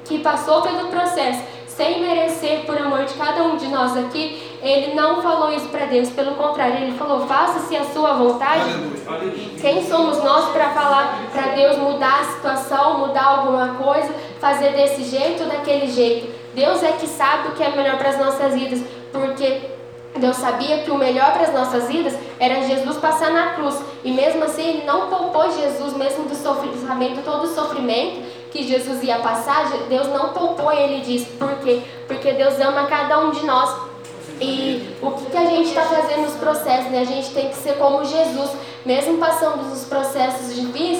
[0.05, 4.95] que passou pelo processo, sem merecer por amor de cada um de nós aqui, ele
[4.95, 8.71] não falou isso para Deus, pelo contrário, ele falou: faça-se a sua vontade.
[9.61, 15.05] Quem somos nós para falar para Deus mudar a situação, mudar alguma coisa, fazer desse
[15.05, 16.31] jeito ou daquele jeito?
[16.55, 19.63] Deus é que sabe o que é melhor para as nossas vidas, porque
[20.19, 23.81] Deus sabia que o melhor para as nossas vidas era Jesus passar na cruz.
[24.03, 29.03] E mesmo assim, Ele não poupou Jesus, mesmo do sofrimento, todo o sofrimento que Jesus
[29.03, 31.27] ia passar, Deus não poupou ele disso.
[31.39, 31.83] Por quê?
[32.07, 33.89] Porque Deus ama cada um de nós.
[34.41, 36.91] E o que, que a gente está fazendo nos processos?
[36.91, 37.01] Né?
[37.01, 38.51] A gente tem que ser como Jesus,
[38.85, 41.00] mesmo passando nos processos difíceis,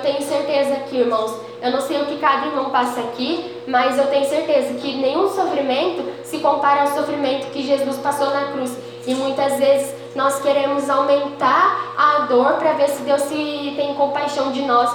[0.00, 4.06] tenho certeza que, irmãos, eu não sei o que cada irmão passa aqui, mas eu
[4.06, 8.76] tenho certeza que nenhum sofrimento se compara ao sofrimento que Jesus passou na cruz.
[9.06, 14.52] E muitas vezes nós queremos aumentar a dor para ver se Deus se tem compaixão
[14.52, 14.90] de nós.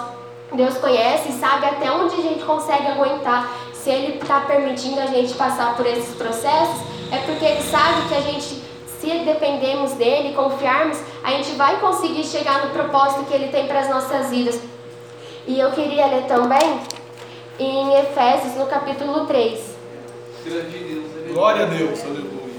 [0.53, 3.51] Deus conhece e sabe até onde a gente consegue aguentar.
[3.73, 6.81] Se Ele está permitindo a gente passar por esses processos,
[7.11, 8.63] é porque Ele sabe que a gente,
[8.99, 13.81] se dependemos dEle, confiarmos, a gente vai conseguir chegar no propósito que Ele tem para
[13.81, 14.59] as nossas vidas.
[15.47, 16.79] E eu queria ler também
[17.59, 19.75] em Efésios, no capítulo 3.
[21.31, 22.55] Glória a Deus, aleluia.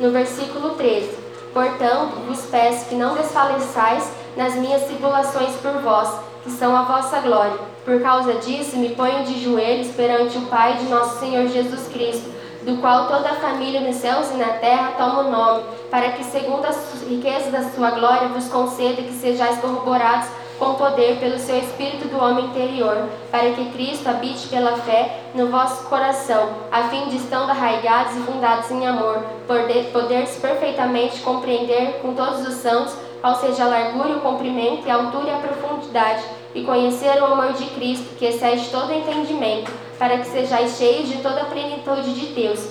[0.00, 1.08] No versículo 13:
[1.54, 6.08] Portanto, vos peço que não desfaleçais nas minhas tribulações por vós,
[6.42, 7.58] que são a vossa glória.
[7.84, 12.28] Por causa disso, me ponho de joelhos perante o Pai de nosso Senhor Jesus Cristo,
[12.66, 16.24] do qual toda a família nos céus e na terra toma o nome, para que,
[16.24, 21.58] segundo as riquezas da sua glória, vos conceda que sejais corroborados com poder pelo seu
[21.58, 27.08] espírito do homem interior, para que Cristo habite pela fé no vosso coração, a fim
[27.08, 32.96] de estando arraigados e fundados em amor, poder, poder-se perfeitamente compreender com todos os santos
[33.20, 37.26] qual seja a largura, o comprimento e a altura e a profundidade, e conhecer o
[37.26, 42.14] amor de Cristo, que excede todo entendimento, para que sejais cheios de toda a plenitude
[42.14, 42.68] de Deus.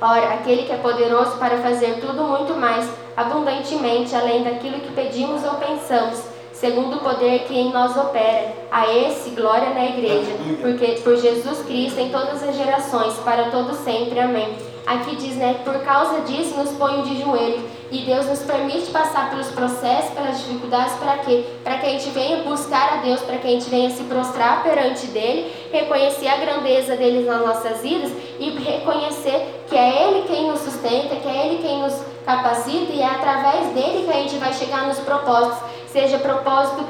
[0.00, 5.44] Ora, aquele que é poderoso para fazer tudo muito mais abundantemente, além daquilo que pedimos
[5.44, 6.22] ou pensamos,
[6.52, 8.52] segundo o poder que em nós opera.
[8.70, 13.72] A esse, glória na igreja, porque por Jesus Cristo em todas as gerações, para todo
[13.74, 14.18] sempre.
[14.18, 14.56] Amém.
[14.86, 19.30] Aqui diz, né, por causa disso nos põe de joelho e Deus nos permite passar
[19.30, 21.44] pelos processos, pelas dificuldades, para quê?
[21.62, 24.62] Para que a gente venha buscar a Deus, para que a gente venha se prostrar
[24.62, 30.50] perante dele, reconhecer a grandeza dele nas nossas vidas e reconhecer que é ele quem
[30.50, 31.94] nos sustenta, que é ele quem nos
[32.24, 36.84] capacita e é através dele que a gente vai chegar nos propósitos seja propósito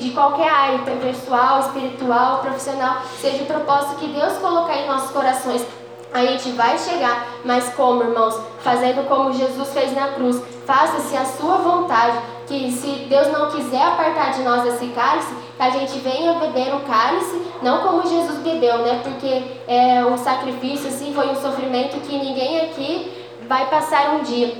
[0.00, 5.64] de qualquer área, pessoal, espiritual, profissional, seja o propósito que Deus colocar em nossos corações.
[6.12, 8.36] A gente vai chegar, mas como, irmãos?
[8.58, 10.42] Fazendo como Jesus fez na cruz.
[10.66, 12.18] Faça-se a sua vontade,
[12.50, 16.74] que se Deus não quiser apartar de nós esse cálice, que a gente venha beber
[16.74, 19.00] o cálice, não como Jesus bebeu, né?
[19.04, 24.52] Porque é, o sacrifício, assim, foi um sofrimento que ninguém aqui vai passar um dia.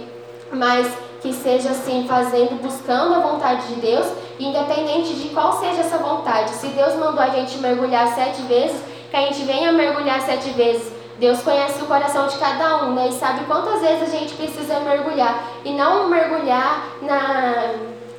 [0.52, 0.86] Mas
[1.20, 4.06] que seja assim, fazendo, buscando a vontade de Deus,
[4.38, 6.50] independente de qual seja essa vontade.
[6.50, 8.80] Se Deus mandou a gente mergulhar sete vezes,
[9.10, 13.08] que a gente venha mergulhar sete vezes Deus conhece o coração de cada um, né?
[13.08, 15.44] E sabe quantas vezes a gente precisa mergulhar.
[15.64, 17.74] E não mergulhar na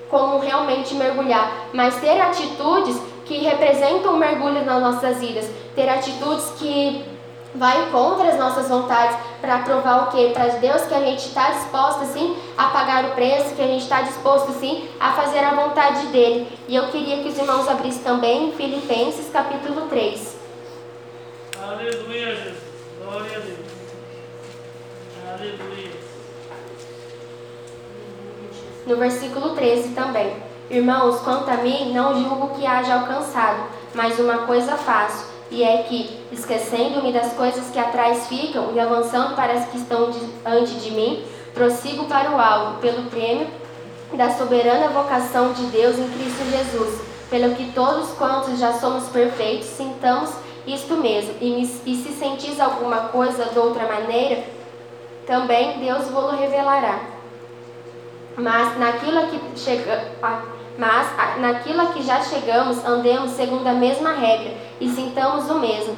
[0.08, 5.50] como realmente mergulhar, mas ter atitudes que representam o mergulho nas nossas vidas.
[5.74, 7.04] Ter atitudes que
[7.56, 10.32] vai contra as nossas vontades para provar o quê?
[10.34, 13.84] Para Deus que a gente está disposto sim a pagar o preço, que a gente
[13.84, 16.48] está disposto sim a fazer a vontade dele.
[16.68, 20.38] E eu queria que os irmãos abrissem também Filipenses capítulo 3.
[21.58, 22.71] Aleluia, Jesus.
[23.04, 23.58] Glória a Deus.
[25.28, 25.92] Aleluia.
[28.86, 30.36] No versículo 13 também.
[30.70, 33.64] Irmãos, quanto a mim, não julgo que haja alcançado,
[33.96, 39.36] mas uma coisa faço, e é que, esquecendo-me das coisas que atrás ficam e avançando
[39.36, 43.48] para as que estão diante de mim, prossigo para o alvo, pelo prêmio
[44.14, 49.68] da soberana vocação de Deus em Cristo Jesus, pelo que todos quantos já somos perfeitos,
[49.68, 50.30] sintamos
[50.66, 54.44] isto mesmo, e, me, e se sentis alguma coisa de outra maneira,
[55.26, 57.00] também Deus vos revelará.
[58.38, 60.12] Mas naquilo que chega,
[60.78, 61.08] mas
[61.40, 65.96] naquilo que já chegamos, andemos segundo a mesma regra e sintamos o mesmo.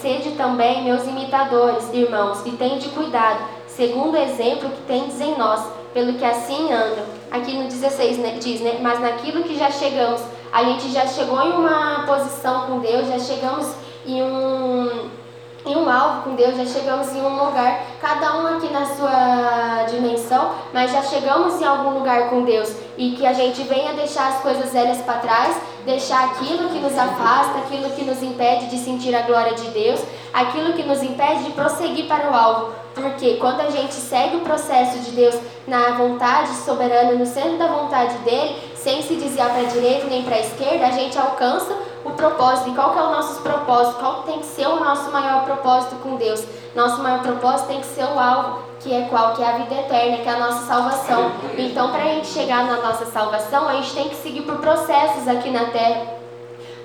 [0.00, 5.64] Sede também meus imitadores, irmãos, e tende cuidado, segundo o exemplo que tendes em nós,
[5.94, 7.04] pelo que assim andam.
[7.30, 8.78] Aqui no 16 né, diz, né?
[8.82, 10.20] Mas naquilo que já chegamos,
[10.52, 13.72] a gente já chegou em uma posição com Deus, já chegamos
[14.06, 15.10] em um,
[15.66, 19.84] em um alvo com Deus, já chegamos em um lugar, cada um aqui na sua
[19.90, 24.28] dimensão, mas já chegamos em algum lugar com Deus e que a gente venha deixar
[24.28, 28.78] as coisas velhas para trás, deixar aquilo que nos afasta, aquilo que nos impede de
[28.78, 30.00] sentir a glória de Deus,
[30.32, 32.72] aquilo que nos impede de prosseguir para o alvo.
[32.94, 35.34] Porque quando a gente segue o processo de Deus
[35.66, 40.22] na vontade soberana, no centro da vontade dele, sem se desviar para a direita nem
[40.22, 42.70] para a esquerda, a gente alcança o propósito.
[42.70, 43.98] E qual que é o nosso propósito?
[43.98, 46.42] Qual tem que ser o nosso maior propósito com Deus?
[46.74, 49.34] Nosso maior propósito tem que ser o alvo, que é qual?
[49.34, 51.32] Que é a vida eterna, que é a nossa salvação.
[51.58, 55.28] Então, para a gente chegar na nossa salvação, a gente tem que seguir por processos
[55.28, 56.20] aqui na Terra.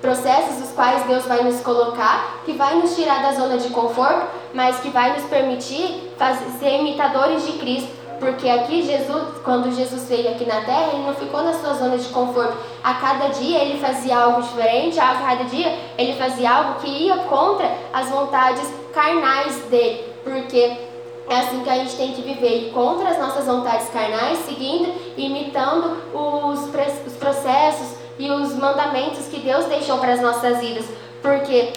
[0.01, 4.27] Processos os quais Deus vai nos colocar, que vai nos tirar da zona de conforto,
[4.53, 10.07] mas que vai nos permitir fazer, ser imitadores de Cristo porque aqui Jesus, quando Jesus
[10.07, 12.57] veio aqui na terra, ele não ficou na sua zona de conforto.
[12.83, 17.17] A cada dia ele fazia algo diferente, a cada dia ele fazia algo que ia
[17.17, 20.05] contra as vontades carnais dele.
[20.23, 20.77] Porque
[21.29, 25.97] é assim que a gente tem que viver, contra as nossas vontades carnais, seguindo imitando
[26.13, 26.59] os,
[27.05, 30.85] os processos e os mandamentos que Deus deixou para as nossas vidas.
[31.21, 31.73] Porque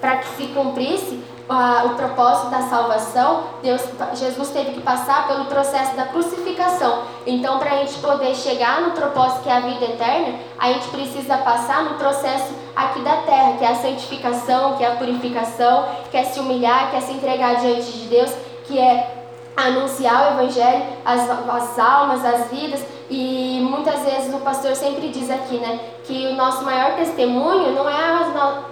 [0.00, 3.82] para que se cumprisse o propósito da salvação, Deus,
[4.14, 7.02] Jesus teve que passar pelo processo da crucificação.
[7.26, 10.88] Então, para a gente poder chegar no propósito que é a vida eterna, a gente
[10.88, 15.86] precisa passar no processo aqui da terra, que é a santificação, que é a purificação,
[16.10, 18.32] que é se humilhar, que é se entregar diante de Deus,
[18.64, 19.24] que é
[19.54, 22.82] anunciar o evangelho, as, as almas, as vidas.
[23.10, 27.88] E muitas vezes o pastor sempre diz aqui, né, que o nosso maior testemunho não
[27.88, 28.04] é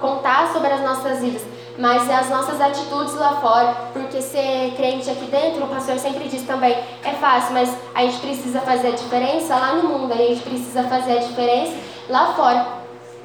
[0.00, 1.42] contar sobre as nossas vidas,
[1.78, 6.42] mas as nossas atitudes lá fora, porque ser crente aqui dentro, o pastor sempre diz
[6.42, 10.42] também, é fácil, mas a gente precisa fazer a diferença lá no mundo, a gente
[10.42, 11.74] precisa fazer a diferença
[12.08, 12.66] lá fora.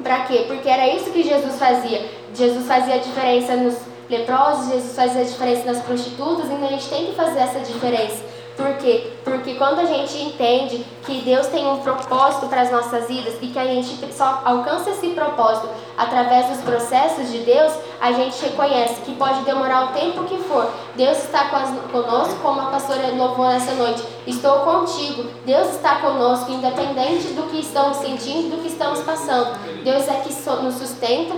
[0.02, 0.46] Para quê?
[0.48, 2.10] Porque era isso que Jesus fazia.
[2.34, 3.76] Jesus fazia a diferença nos
[4.10, 8.24] leprosos, Jesus fazia a diferença nas prostitutas, então a gente tem que fazer essa diferença.
[8.58, 9.14] Por quê?
[9.24, 13.48] Porque quando a gente entende que Deus tem um propósito para as nossas vidas e
[13.48, 19.02] que a gente só alcança esse propósito através dos processos de Deus, a gente reconhece
[19.02, 20.68] que pode demorar o tempo que for.
[20.96, 21.50] Deus está
[21.92, 24.04] conosco, como a pastora louvou nessa noite.
[24.26, 25.30] Estou contigo.
[25.46, 29.56] Deus está conosco, independente do que estamos sentindo, do que estamos passando.
[29.84, 30.34] Deus é que
[30.64, 31.36] nos sustenta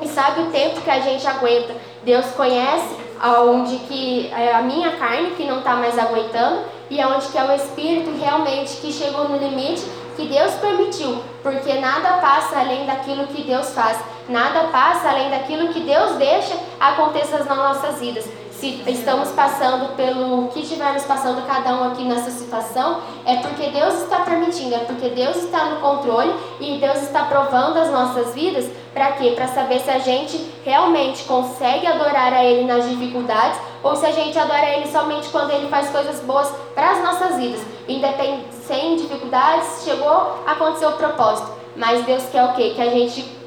[0.00, 1.74] e sabe o tempo que a gente aguenta.
[2.04, 7.28] Deus conhece aonde que é a minha carne que não está mais aguentando e aonde
[7.28, 9.84] que é o espírito realmente que chegou no limite
[10.16, 13.98] que Deus permitiu, porque nada passa além daquilo que Deus faz,
[14.28, 18.28] nada passa além daquilo que Deus deixa acontecer nas nossas vidas
[18.62, 23.94] se estamos passando pelo que estivermos passando cada um aqui nessa situação, é porque Deus
[23.94, 28.70] está permitindo, é porque Deus está no controle e Deus está provando as nossas vidas
[28.94, 29.32] para quê?
[29.34, 34.12] Para saber se a gente realmente consegue adorar a Ele nas dificuldades ou se a
[34.12, 37.60] gente adora Ele somente quando Ele faz coisas boas para as nossas vidas.
[37.88, 41.50] Independ sem dificuldades, chegou, aconteceu o propósito.
[41.74, 42.74] Mas Deus quer o quê?
[42.76, 43.42] Que a gente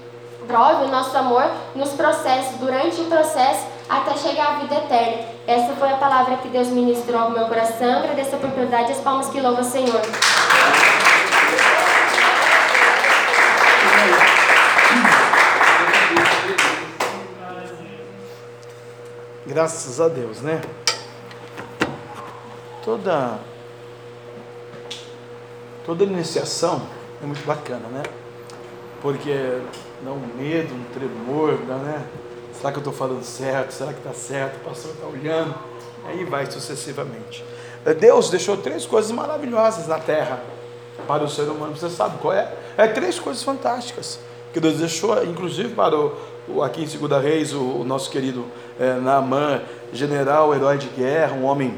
[0.46, 5.26] prove o nosso amor nos processos, durante o processo, até chegar à vida eterna.
[5.48, 8.00] Essa foi a palavra que Deus ministrou ao meu coração.
[8.00, 10.02] Agradeço a oportunidade e as palmas que louvam o Senhor.
[19.46, 20.60] Graças a Deus, né?
[22.84, 23.40] Toda
[25.86, 26.82] toda iniciação
[27.22, 28.04] é muito bacana, né?
[29.02, 29.62] Porque
[30.04, 32.04] dá um medo, um tremor, dá, né?
[32.66, 33.74] Será que eu estou falando certo?
[33.74, 34.56] Será que está certo?
[34.56, 35.54] O pastor está olhando.
[36.04, 37.46] Aí vai sucessivamente.
[38.00, 40.42] Deus deixou três coisas maravilhosas na terra
[41.08, 41.78] para o ser humano.
[41.78, 42.52] Você sabe qual é?
[42.76, 44.20] É três coisas fantásticas
[44.52, 48.44] que Deus deixou, inclusive para o, o aqui em Segunda Reis, o, o nosso querido
[48.80, 49.62] é, Naaman,
[49.94, 51.78] general, herói de guerra, um homem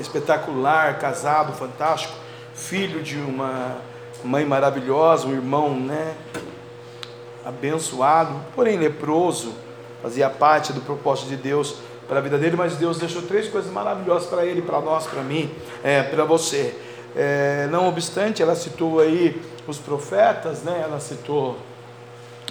[0.00, 2.14] espetacular, casado, fantástico,
[2.54, 3.76] filho de uma
[4.24, 6.14] mãe maravilhosa, um irmão, né,
[7.48, 9.54] abençoado, porém leproso,
[10.02, 11.76] fazia parte do propósito de Deus
[12.06, 15.22] para a vida dele, mas Deus deixou três coisas maravilhosas para ele, para nós, para
[15.22, 15.50] mim,
[15.82, 16.74] é, para você.
[17.16, 20.82] É, não obstante, ela citou aí os profetas, né?
[20.84, 21.56] ela citou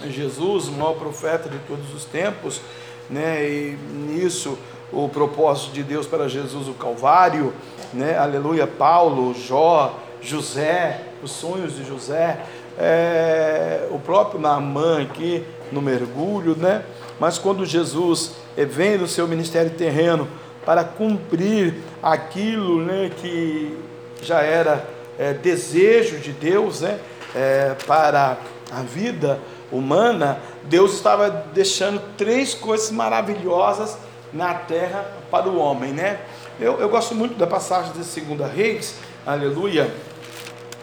[0.04, 2.60] Jesus, o maior profeta de todos os tempos,
[3.08, 3.48] né?
[3.48, 4.58] e nisso
[4.92, 7.54] o propósito de Deus para Jesus, o Calvário,
[7.92, 8.18] né?
[8.18, 12.44] aleluia, Paulo, Jó, José, os sonhos de José,
[12.78, 16.84] é, o próprio Naamã aqui no mergulho, né?
[17.18, 20.28] Mas quando Jesus vem do seu ministério terreno
[20.64, 23.76] para cumprir aquilo né, que
[24.22, 24.84] já era
[25.18, 26.98] é, desejo de Deus né,
[27.34, 28.36] é, para
[28.70, 29.38] a vida
[29.72, 33.96] humana, Deus estava deixando três coisas maravilhosas
[34.32, 35.92] na terra para o homem.
[35.92, 36.20] Né?
[36.60, 38.94] Eu, eu gosto muito da passagem de Segunda Reis,
[39.26, 39.90] aleluia,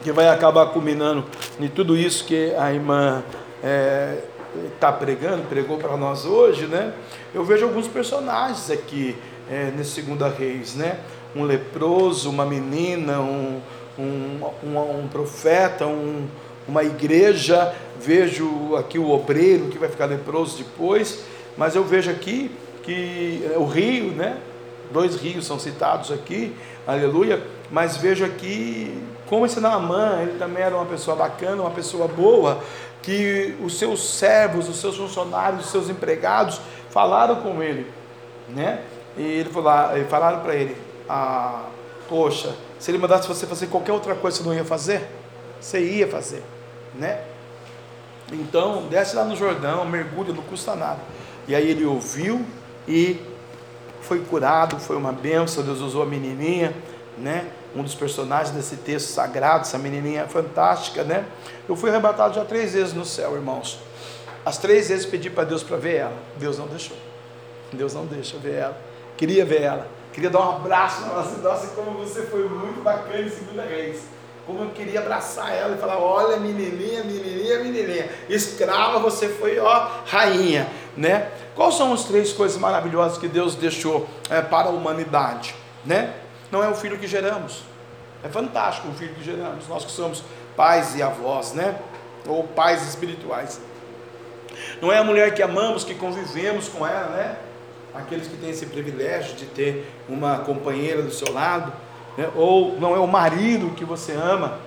[0.05, 1.25] que vai acabar culminando
[1.59, 3.23] em tudo isso que a irmã
[4.75, 6.93] está é, pregando, pregou para nós hoje, né?
[7.33, 9.15] Eu vejo alguns personagens aqui
[9.49, 10.99] é, nesse Segunda Reis, né?
[11.35, 13.59] Um leproso, uma menina, um,
[13.97, 16.27] um, um, um profeta, um,
[16.67, 21.25] uma igreja, vejo aqui o obreiro que vai ficar leproso depois,
[21.57, 22.51] mas eu vejo aqui
[22.83, 24.37] que é, o rio, né?
[24.91, 26.53] Dois rios são citados aqui,
[26.85, 27.41] aleluia,
[27.71, 32.63] mas vejo aqui como esse Naamã, ele também era uma pessoa bacana, uma pessoa boa,
[33.01, 36.59] que os seus servos, os seus funcionários, os seus empregados
[36.89, 37.91] falaram com ele,
[38.49, 38.81] né?
[39.17, 39.71] E ele falou,
[40.09, 41.65] falaram para ele: ah,
[42.07, 45.07] Poxa, se ele mandasse você fazer qualquer outra coisa, você não ia fazer?
[45.59, 46.43] Você ia fazer,
[46.93, 47.21] né?
[48.31, 50.99] Então, desce lá no Jordão, mergulha, não custa nada.
[51.47, 52.45] E aí ele ouviu
[52.87, 53.19] e
[54.01, 55.63] foi curado, foi uma benção.
[55.63, 56.75] Deus usou a menininha,
[57.17, 57.47] né?
[57.75, 61.25] Um dos personagens desse texto sagrado, essa menininha fantástica, né?
[61.67, 63.79] Eu fui arrebatado já três vezes no céu, irmãos.
[64.45, 66.17] As três vezes pedi para Deus para ver ela.
[66.37, 66.95] Deus não deixou.
[67.73, 68.77] Deus não deixa ver ela.
[69.17, 69.87] Queria ver ela.
[70.13, 71.21] Queria dar um abraço nela.
[71.21, 74.03] Assim, Nossa, como você foi muito bacana em segunda vez.
[74.45, 78.09] Como eu queria abraçar ela e falar: Olha, menininha, menininha, menininha.
[78.29, 81.31] Escrava, você foi, ó, rainha, né?
[81.55, 86.13] Quais são as três coisas maravilhosas que Deus deixou é, para a humanidade, né?
[86.55, 87.63] Não é o filho que geramos.
[88.23, 90.23] É fantástico o filho que geramos, nós que somos
[90.55, 91.77] pais e avós, né?
[92.25, 93.59] Ou pais espirituais.
[94.81, 97.35] Não é a mulher que amamos, que convivemos com ela, né?
[97.93, 101.73] Aqueles que têm esse privilégio de ter uma companheira do seu lado,
[102.17, 102.29] né?
[102.35, 104.57] ou não é o marido que você ama,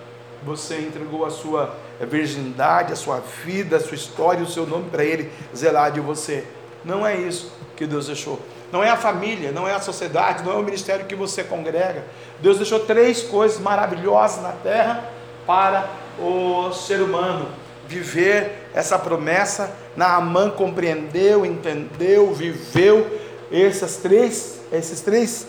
[0.45, 5.05] você entregou a sua virgindade, a sua vida, a sua história, o seu nome para
[5.05, 6.45] ele zelar de você.
[6.85, 8.39] Não é isso que Deus deixou.
[8.73, 12.05] Não é a família, não é a sociedade, não é o ministério que você congrega.
[12.41, 15.05] Deus deixou três coisas maravilhosas na terra
[15.47, 15.89] para
[16.19, 17.49] o ser humano
[17.87, 19.71] viver essa promessa.
[19.97, 23.07] Naamã compreendeu, entendeu, viveu
[23.51, 25.47] essas três, esses três,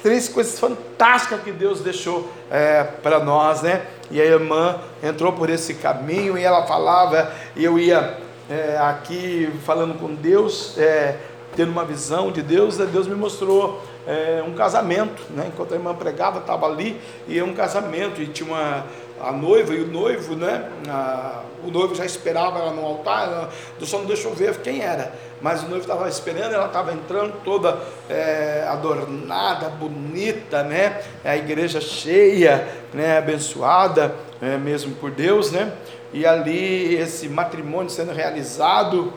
[0.00, 3.82] três coisas fantásticas que Deus deixou é, para nós, né?
[4.10, 8.18] E a irmã entrou por esse caminho e ela falava, e eu ia
[8.48, 11.16] é, aqui falando com Deus, é,
[11.56, 15.44] tendo uma visão de Deus, Deus me mostrou é, um casamento, né?
[15.48, 18.84] Enquanto a irmã pregava, estava ali e é um casamento e tinha uma
[19.22, 20.68] a noiva e o noivo, né?
[20.88, 23.50] A, o noivo já esperava ela no altar, ela,
[23.82, 27.78] só não deixou ver quem era, mas o noivo estava esperando, ela estava entrando toda
[28.10, 31.00] é, adornada, bonita, né?
[31.24, 33.18] A igreja cheia, né?
[33.18, 35.72] Abençoada, é, mesmo por Deus, né?
[36.12, 39.12] E ali esse matrimônio sendo realizado,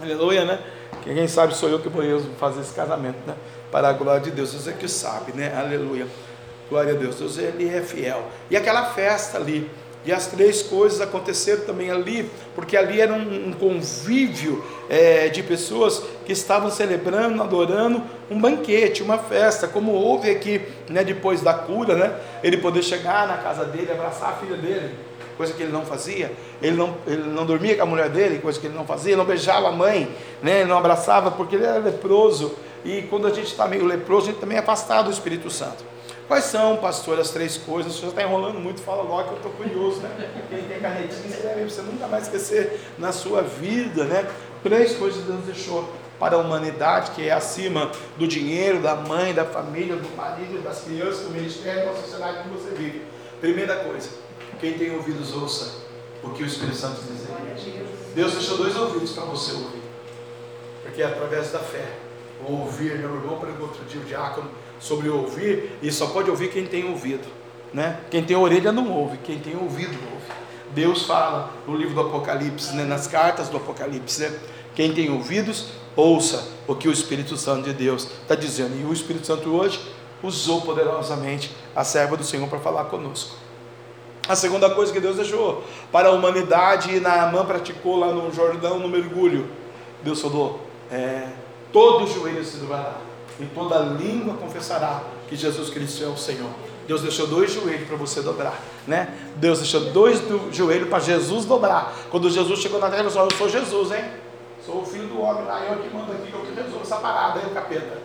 [0.00, 0.60] aleluia, né?
[1.02, 2.02] Quem sabe sou eu que vou
[2.38, 3.34] fazer esse casamento, né?
[3.70, 5.54] Para a glória de Deus, você que sabe, né?
[5.56, 6.06] Aleluia.
[6.68, 7.16] Glória a Deus.
[7.16, 8.22] Deus ele é fiel.
[8.50, 9.70] E aquela festa ali,
[10.04, 15.42] e as três coisas aconteceram também ali, porque ali era um, um convívio é, de
[15.42, 21.52] pessoas que estavam celebrando, adorando um banquete, uma festa, como houve aqui, né, depois da
[21.52, 24.94] cura, né, ele poder chegar na casa dele, abraçar a filha dele,
[25.38, 28.60] coisa que ele não fazia, ele não, ele não dormia com a mulher dele, coisa
[28.60, 31.78] que ele não fazia, não beijava a mãe, né, ele não abraçava, porque ele era
[31.78, 32.54] leproso,
[32.84, 35.84] e quando a gente está meio leproso, a gente também é afastado do Espírito Santo.
[36.26, 37.94] Quais são, pastor, as três coisas?
[37.94, 40.28] O senhor está enrolando muito, fala logo que eu estou curioso, né?
[40.50, 44.28] Quem tem canetinha, você deve você nunca mais esquecer na sua vida, né?
[44.62, 49.46] Três coisas Deus deixou para a humanidade, que é acima do dinheiro, da mãe, da
[49.46, 53.02] família, do marido, das crianças, do ministério, da sociedade que você vive.
[53.40, 54.10] Primeira coisa,
[54.60, 55.78] quem tem ouvidos, ouça
[56.22, 57.26] o que o Espírito Santo diz.
[58.14, 59.82] Deus deixou dois ouvidos para você ouvir,
[60.82, 61.86] porque é através da fé.
[62.46, 66.50] O ouvir, meu irmão pregou outro dia, o diácono, sobre ouvir, e só pode ouvir
[66.50, 67.26] quem tem ouvido.
[67.72, 68.00] Né?
[68.10, 70.26] Quem tem orelha não ouve, quem tem ouvido ouve.
[70.72, 72.84] Deus fala no livro do Apocalipse, né?
[72.84, 74.38] nas cartas do Apocalipse, né?
[74.74, 75.66] quem tem ouvidos,
[75.96, 78.80] ouça o que o Espírito Santo de Deus está dizendo.
[78.80, 79.80] E o Espírito Santo hoje
[80.22, 83.36] usou poderosamente a serva do Senhor para falar conosco.
[84.28, 88.78] A segunda coisa que Deus deixou para a humanidade, e Naamã praticou lá no Jordão,
[88.78, 89.48] no mergulho,
[90.02, 90.60] Deus falou:
[90.90, 91.28] é,
[91.72, 93.08] todo joelho se dobrará
[93.40, 96.50] e toda língua confessará que Jesus Cristo é o Senhor.
[96.86, 99.14] Deus deixou dois joelhos para você dobrar, né?
[99.36, 101.94] Deus deixou dois do joelhos para Jesus dobrar.
[102.10, 104.04] Quando Jesus chegou na terra, ele falou: Eu sou Jesus, hein?
[104.64, 107.40] Sou o filho do homem lá, eu que mando aqui, eu que resolvo essa parada
[107.40, 107.98] aí, o capeta.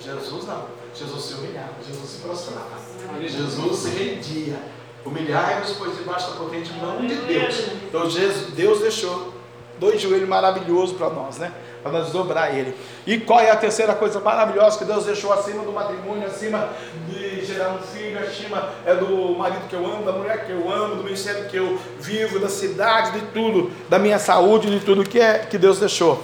[0.00, 0.64] Jesus não.
[0.94, 2.78] Jesus se humilhava, Jesus se prostrava,
[3.20, 4.58] Jesus se rendia.
[5.04, 7.66] Humilhar-vos, pois debaixo da potente mão de Deus.
[7.88, 8.08] Então
[8.54, 9.34] Deus deixou
[9.78, 11.52] dois joelhos maravilhosos para nós, né?
[11.84, 12.74] para nós dobrar ele.
[13.06, 16.70] E qual é a terceira coisa maravilhosa que Deus deixou acima do matrimônio, acima
[17.06, 20.72] de gerar um filho, acima é do marido que eu amo, da mulher que eu
[20.72, 25.06] amo, do ministério que eu vivo, da cidade, de tudo, da minha saúde, de tudo
[25.06, 26.22] que é que Deus deixou?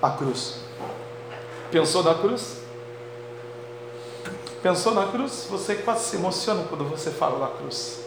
[0.00, 0.60] A cruz.
[1.72, 2.60] Pensou na cruz?
[4.62, 5.48] Pensou na cruz?
[5.50, 7.99] Você quase se emociona quando você fala da cruz.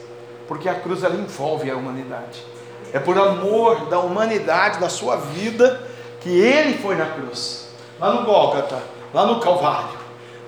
[0.53, 2.45] Porque a cruz ela envolve a humanidade.
[2.93, 5.81] É por amor da humanidade, da sua vida,
[6.21, 7.69] que ele foi na cruz,
[7.99, 8.77] lá no Gólgota,
[9.11, 9.97] lá no Calvário,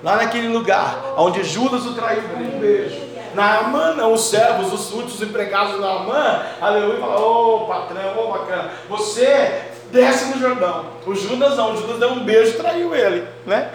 [0.04, 3.00] lá naquele lugar onde Judas o traiu com um beijo.
[3.34, 8.16] Naamã, não, os servos, os súditos, os empregados de Naamã, aleluia, fala, ô oh, patrão,
[8.16, 10.84] ô oh, bacana, você desce no Jordão.
[11.04, 13.72] O Judas não, o Judas deu um beijo e traiu ele, né?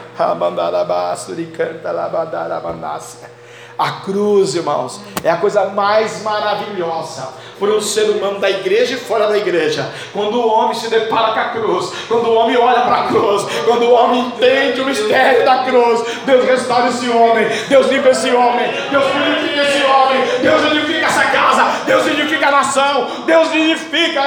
[3.82, 8.98] A cruz, irmãos, é a coisa mais maravilhosa por um ser humano da igreja e
[8.98, 9.92] fora da igreja.
[10.14, 13.44] Quando o homem se depara com a cruz, quando o homem olha para a cruz,
[13.66, 18.30] quando o homem entende o mistério da cruz, Deus restaura esse homem, Deus limpa esse
[18.30, 24.22] homem, Deus purifica esse homem, Deus edifica essa casa, Deus edifica a nação, Deus edifica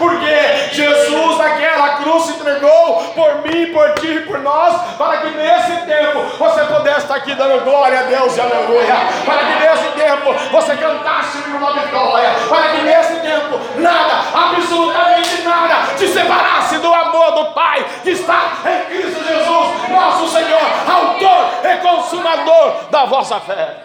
[0.00, 5.30] porque Jesus naquela cruz se entregou por mim, por ti e por nós, para que
[5.30, 8.94] nesse tempo você pudesse estar aqui dando glória a Deus e aleluia,
[9.24, 15.42] para que nesse tempo você cantar nasce uma vitória, para que nesse tempo nada, absolutamente
[15.42, 21.50] nada, te separasse do amor do Pai que está em Cristo Jesus, nosso Senhor, autor
[21.64, 23.76] e consumador da vossa fé.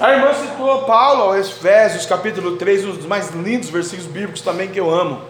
[0.00, 4.80] A irmã citou Paulo, Efésios capítulo 3, um dos mais lindos versículos bíblicos também que
[4.80, 5.29] eu amo.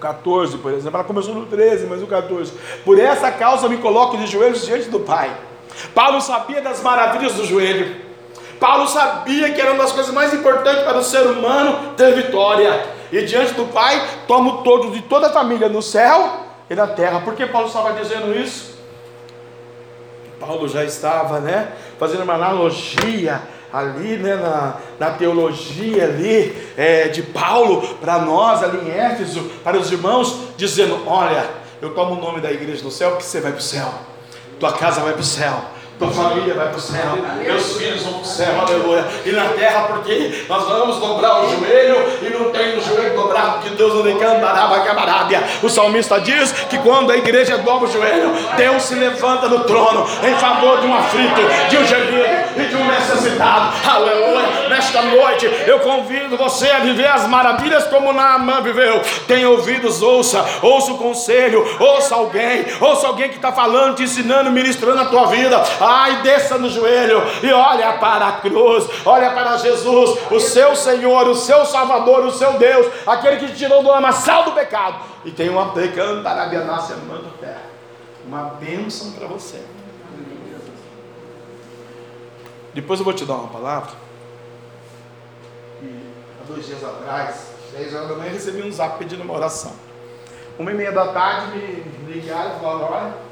[0.00, 2.52] 14, por exemplo, ela começou no 13, mas o 14.
[2.84, 5.30] Por essa causa me coloco de joelhos diante do Pai.
[5.94, 8.04] Paulo sabia das maravilhas do joelho.
[8.58, 12.86] Paulo sabia que era uma das coisas mais importantes para o ser humano ter vitória.
[13.12, 17.20] E diante do Pai, tomo todos de toda a família no céu e na terra.
[17.20, 18.76] Por que Paulo estava dizendo isso?
[20.40, 23.40] Paulo já estava, né, fazendo uma analogia
[23.78, 29.76] ali, né, na, na teologia ali é, de Paulo para nós ali em Éfeso, para
[29.76, 31.44] os irmãos, dizendo: Olha,
[31.80, 33.88] eu tomo o nome da igreja do céu, que você vai para o céu,
[34.58, 38.14] tua casa vai para o céu tua família vai para o céu, meus filhos vão
[38.14, 39.04] para o céu, aleluia.
[39.24, 43.60] E na terra, porque nós vamos dobrar o joelho e não tem o joelho dobrado,
[43.60, 45.42] que Deus não decantará, camarábia.
[45.62, 50.06] O salmista diz que quando a igreja dobra o joelho, Deus se levanta no trono
[50.22, 51.40] em favor de um aflito,
[51.70, 52.24] de um gemido
[52.56, 54.68] e de um necessitado, aleluia.
[54.68, 59.00] Nesta noite eu convido você a viver as maravilhas como Naamã viveu.
[59.26, 64.50] Tem ouvidos, ouça, ouça o conselho, ouça alguém, ouça alguém que está falando, te ensinando,
[64.50, 69.56] ministrando a tua vida Ai, desça no joelho e olha para a cruz, olha para
[69.58, 73.88] Jesus, o seu Senhor, o seu Salvador, o seu Deus, aquele que te tirou do
[73.88, 74.98] lamaçal do pecado.
[75.24, 77.62] E tem uma cantarabia-nasce manda terra.
[78.26, 79.62] Uma bênção para você.
[82.74, 83.92] Depois eu vou te dar uma palavra.
[85.80, 86.00] E
[86.40, 89.72] há dois dias atrás, dez horas da manhã, recebi um zap pedindo uma oração.
[90.58, 93.25] Uma e meia da tarde me ligaram e falaram, olha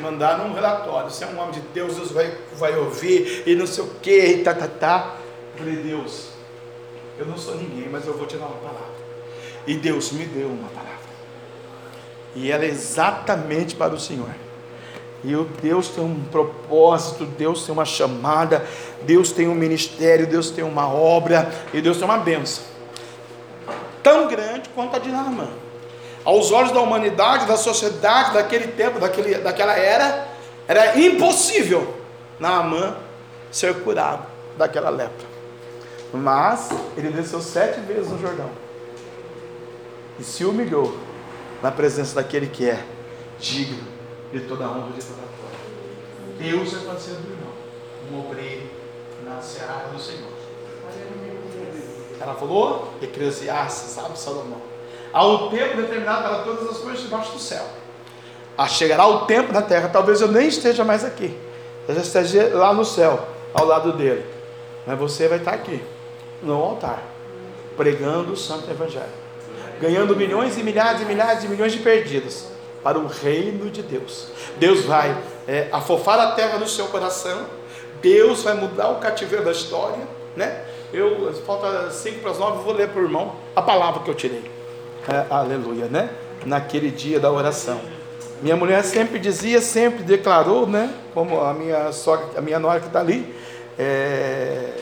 [0.00, 1.10] mandaram um relatório.
[1.10, 4.18] Se é um homem de Deus, Deus vai, vai ouvir e não sei o que,
[4.18, 5.16] e tá, tá, tá.
[5.54, 6.28] Eu falei, Deus,
[7.18, 8.98] eu não sou ninguém, mas eu vou te dar uma palavra.
[9.66, 10.88] E Deus me deu uma palavra.
[12.34, 14.30] E ela é exatamente para o Senhor.
[15.24, 18.64] E o Deus tem um propósito, Deus tem uma chamada,
[19.02, 22.62] Deus tem um ministério, Deus tem uma obra e Deus tem uma bênção.
[24.02, 25.48] Tão grande quanto a de Naamã
[26.28, 30.28] aos olhos da humanidade, da sociedade daquele tempo, daquele, daquela era,
[30.66, 31.94] era impossível
[32.38, 32.98] Naamã
[33.50, 34.26] ser curado
[34.58, 35.26] daquela lepra.
[36.12, 36.68] Mas
[36.98, 38.50] ele desceu sete vezes no Jordão
[40.18, 40.94] e se humilhou
[41.62, 42.84] na presença daquele que é
[43.40, 43.88] digno
[44.30, 46.56] de toda a honra e de toda a glória.
[46.58, 47.52] Deus é parceiro do irmão,
[48.12, 48.68] um obreiro
[49.24, 50.28] na seara do Senhor.
[52.20, 54.67] Ela falou, Eclesiastes, sabe Salomão?
[55.12, 57.64] Há um tempo determinado para todas as coisas debaixo do céu.
[58.56, 61.36] Ah, chegará o tempo na terra, talvez eu nem esteja mais aqui.
[61.86, 64.24] Eu já esteja lá no céu, ao lado dele.
[64.86, 65.82] Mas você vai estar aqui,
[66.42, 67.02] no altar,
[67.76, 69.06] pregando o Santo Evangelho.
[69.80, 72.46] Ganhando milhões e milhares e milhares e milhões de perdidos
[72.82, 74.28] para o reino de Deus.
[74.56, 75.16] Deus vai
[75.46, 77.46] é, afofar a terra no seu coração.
[78.02, 79.98] Deus vai mudar o cativeiro da história,
[80.36, 80.64] né?
[80.92, 84.14] Eu, falta cinco para as nove, vou ler para o irmão a palavra que eu
[84.14, 84.57] tirei
[85.30, 86.10] aleluia, né?
[86.44, 87.80] Naquele dia da oração.
[88.42, 90.92] Minha mulher sempre dizia, sempre declarou, né?
[91.14, 93.34] Como a minha sogra, a minha nora que está ali,
[93.78, 94.74] é,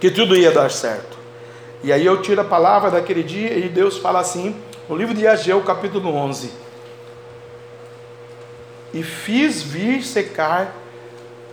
[0.00, 1.16] que tudo ia dar certo.
[1.82, 4.56] E aí eu tiro a palavra daquele dia e Deus fala assim,
[4.88, 6.50] no livro de Ageu, capítulo 11:
[8.92, 10.74] E fiz vir secar,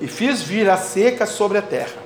[0.02, 2.02] e fiz vir a seca sobre a terra.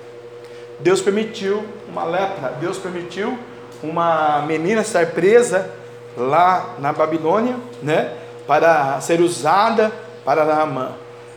[0.79, 3.37] Deus permitiu uma lepra, Deus permitiu
[3.83, 5.69] uma menina estar presa
[6.15, 8.13] lá na Babilônia, né,
[8.47, 9.91] para ser usada
[10.25, 10.91] para Naamã.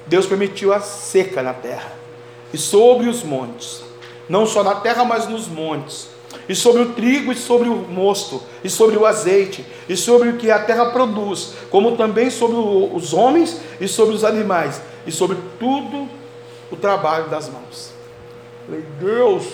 [0.06, 1.92] Deus permitiu a seca na terra
[2.52, 3.82] e sobre os montes,
[4.28, 6.08] não só na terra, mas nos montes,
[6.48, 10.36] e sobre o trigo e sobre o mosto, e sobre o azeite, e sobre o
[10.36, 15.36] que a terra produz, como também sobre os homens e sobre os animais, e sobre
[15.58, 16.08] tudo
[16.70, 17.92] o trabalho das mãos.
[18.66, 19.44] Falei, Deus,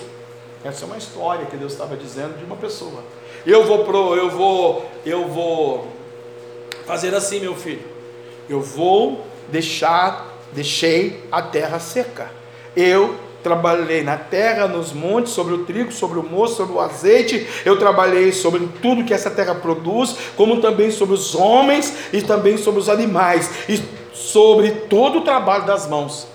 [0.67, 3.01] essa é uma história que Deus estava dizendo de uma pessoa.
[3.45, 5.87] Eu vou pro, eu vou, eu vou
[6.85, 7.83] fazer assim, meu filho.
[8.49, 12.29] Eu vou deixar, deixei a terra seca.
[12.75, 17.47] Eu trabalhei na terra, nos montes, sobre o trigo, sobre o moço, sobre o azeite.
[17.63, 22.57] Eu trabalhei sobre tudo que essa terra produz, como também sobre os homens e também
[22.57, 23.81] sobre os animais e
[24.13, 26.27] sobre todo o trabalho das mãos.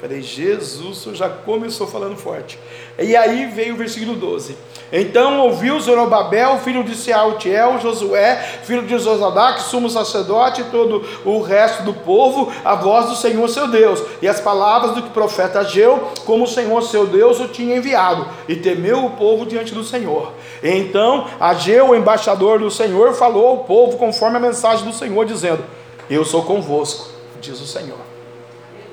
[0.00, 2.58] Falei, Jesus, já começou falando forte.
[2.98, 4.56] E aí veio o versículo 12.
[4.90, 11.42] Então ouviu Zorobabel, filho de Sealtiel, Josué, filho de Zosadac, sumo sacerdote, e todo o
[11.42, 16.10] resto do povo, a voz do Senhor seu Deus, e as palavras do profeta Ageu,
[16.24, 20.32] como o Senhor seu Deus o tinha enviado, e temeu o povo diante do Senhor.
[20.62, 25.62] Então Ageu, o embaixador do Senhor, falou ao povo conforme a mensagem do Senhor, dizendo:
[26.08, 28.09] Eu sou convosco, diz o Senhor.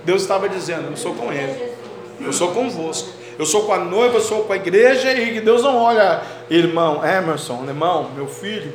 [0.07, 1.73] Deus estava dizendo: Eu sou com ele,
[2.21, 5.41] eu sou convosco, eu sou com a noiva, eu sou com a igreja, e que
[5.41, 8.73] Deus não olha, irmão Emerson, irmão, meu filho,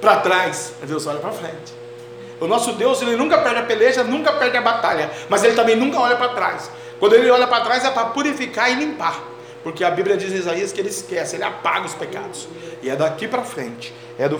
[0.00, 1.74] para trás, Deus olha para frente.
[2.40, 5.74] O nosso Deus, ele nunca perde a peleja, nunca perde a batalha, mas ele também
[5.74, 6.70] nunca olha para trás.
[7.00, 9.20] Quando ele olha para trás é para purificar e limpar.
[9.64, 12.46] porque a Bíblia diz em Isaías que ele esquece, ele apaga os pecados.
[12.80, 14.38] E é daqui para frente, é do,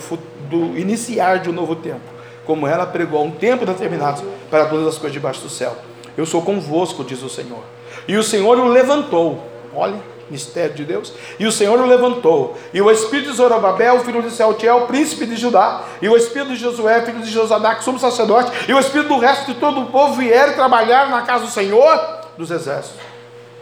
[0.48, 2.15] do iniciar de um novo tempo,
[2.46, 5.76] como ela pregou um tempo determinado para todas as coisas debaixo do céu.
[6.16, 7.62] Eu sou convosco, diz o Senhor.
[8.08, 9.42] E o Senhor o levantou.
[9.74, 10.00] Olha,
[10.30, 11.12] mistério de Deus.
[11.38, 12.56] E o Senhor o levantou.
[12.72, 16.56] E o espírito de Zorobabel, filho de Sealtiel, príncipe de Judá, e o espírito de
[16.56, 20.14] Josué, filho de Josadac, sumo sacerdote, e o espírito do resto de todo o povo
[20.14, 23.00] vieram trabalhar na casa do Senhor dos exércitos.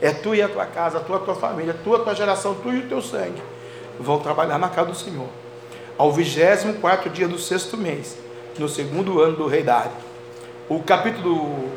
[0.01, 2.15] É tu e a tua casa, a tua, a tua família, a tua, a tua
[2.15, 3.43] geração, tu e o teu sangue
[3.98, 5.28] vão trabalhar na casa do Senhor.
[5.97, 8.19] Ao 24 dia do sexto mês,
[8.59, 9.93] no segundo ano do rei Dário.
[10.68, 11.70] O capítulo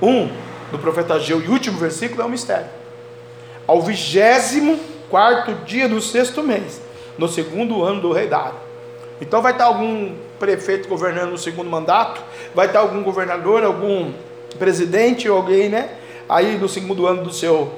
[0.00, 0.28] 1
[0.70, 2.82] do profeta Ageu e último versículo é um mistério
[3.66, 6.80] ao vigésimo quarto dia do sexto mês,
[7.16, 8.58] no segundo ano do rei Dário.
[9.20, 12.20] Então vai estar algum prefeito governando no segundo mandato,
[12.54, 14.12] vai estar algum governador, algum
[14.58, 15.90] presidente, alguém, né?
[16.28, 17.72] Aí no segundo ano do seu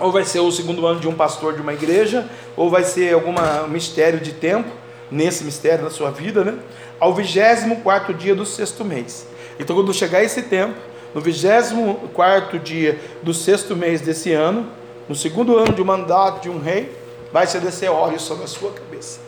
[0.00, 3.12] ou vai ser o segundo ano de um pastor de uma igreja, ou vai ser
[3.14, 3.34] algum
[3.68, 4.68] mistério de tempo,
[5.10, 6.58] nesse mistério da sua vida, né?
[7.00, 9.26] Ao vigésimo quarto dia do sexto mês.
[9.58, 10.74] Então, quando chegar esse tempo,
[11.14, 14.68] no 24 dia do sexto mês desse ano,
[15.08, 16.94] no segundo ano de mandato de um rei,
[17.32, 19.20] vai se descer óleo sobre a sua cabeça.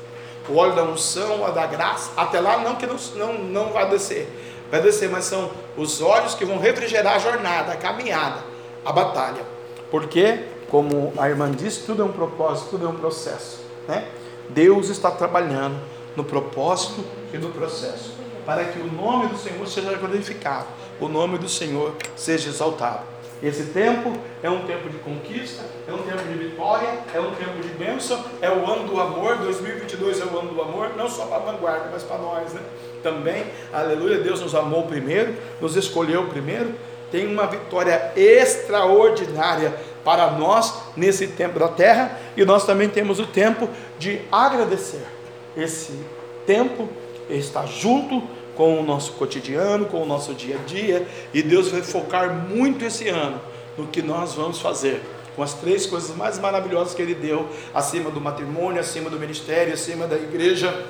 [0.49, 3.89] O óleo da unção, a da graça, até lá não que não, não, não vai
[3.89, 4.29] descer.
[4.71, 8.41] Vai descer, mas são os olhos que vão refrigerar a jornada, a caminhada,
[8.85, 9.43] a batalha.
[9.91, 10.41] Porque,
[10.71, 13.61] como a irmã disse, tudo é um propósito, tudo é um processo.
[13.89, 14.07] Né?
[14.55, 15.79] Deus está trabalhando
[16.17, 18.13] no propósito e no processo,
[18.45, 20.67] para que o nome do Senhor seja glorificado
[21.01, 23.01] o nome do Senhor seja exaltado.
[23.43, 24.13] Esse tempo
[24.43, 28.23] é um tempo de conquista, é um tempo de vitória, é um tempo de bênção,
[28.43, 29.39] é o ano do amor.
[29.39, 32.61] 2022 é o ano do amor, não só para a vanguarda, mas para nós, né?
[33.03, 36.75] Também, aleluia, Deus nos amou primeiro, nos escolheu primeiro.
[37.11, 39.75] Tem uma vitória extraordinária
[40.05, 43.69] para nós nesse tempo da terra e nós também temos o tempo
[43.99, 45.05] de agradecer.
[45.57, 45.93] Esse
[46.47, 46.89] tempo
[47.29, 48.23] está junto
[48.57, 52.85] com o nosso cotidiano, com o nosso dia a dia, e Deus vai focar muito
[52.85, 53.41] esse ano
[53.77, 55.01] no que nós vamos fazer,
[55.35, 59.73] com as três coisas mais maravilhosas que Ele deu, acima do matrimônio, acima do ministério,
[59.73, 60.87] acima da igreja,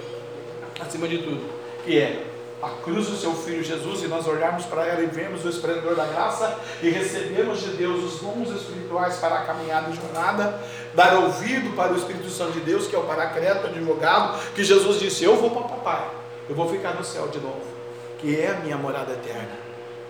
[0.81, 1.43] acima de tudo,
[1.85, 2.25] que é
[2.63, 5.95] a cruz do seu Filho Jesus, e nós olharmos para ela e vemos o esplendor
[5.95, 10.61] da graça, e recebemos de Deus os dons espirituais para a caminhada e jornada,
[10.95, 14.99] dar ouvido para o Espírito Santo de Deus, que é o paracreto, advogado, que Jesus
[14.99, 16.21] disse: Eu vou para o papai
[16.51, 17.63] eu vou ficar no céu de novo,
[18.19, 19.57] que é a minha morada eterna.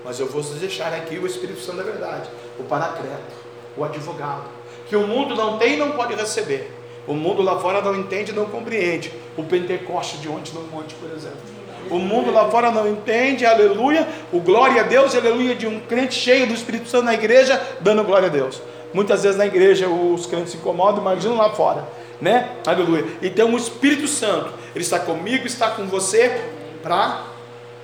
[0.02, 3.35] Mas eu vou deixar aqui o Espírito Santo da verdade, o paracreto,
[3.77, 4.48] o advogado,
[4.89, 6.72] que o mundo não tem e não pode receber.
[7.06, 9.12] O mundo lá fora não entende e não compreende.
[9.36, 11.59] O Pentecoste de ontem no monte, por exemplo.
[11.90, 16.14] O mundo lá fora não entende, aleluia, o glória a Deus, aleluia, de um crente
[16.14, 18.62] cheio do Espírito Santo na igreja, dando glória a Deus.
[18.94, 21.86] Muitas vezes na igreja os crentes se incomodam, imagina lá fora
[22.20, 22.56] né?
[22.66, 23.06] Aleluia.
[23.22, 26.52] Então o Espírito Santo, ele está comigo, está com você
[26.82, 27.24] para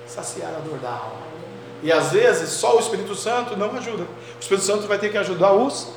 [0.05, 1.27] saciar a dor da alma.
[1.81, 4.03] E às vezes só o Espírito Santo não ajuda.
[4.03, 5.91] O Espírito Santo vai ter que ajudar os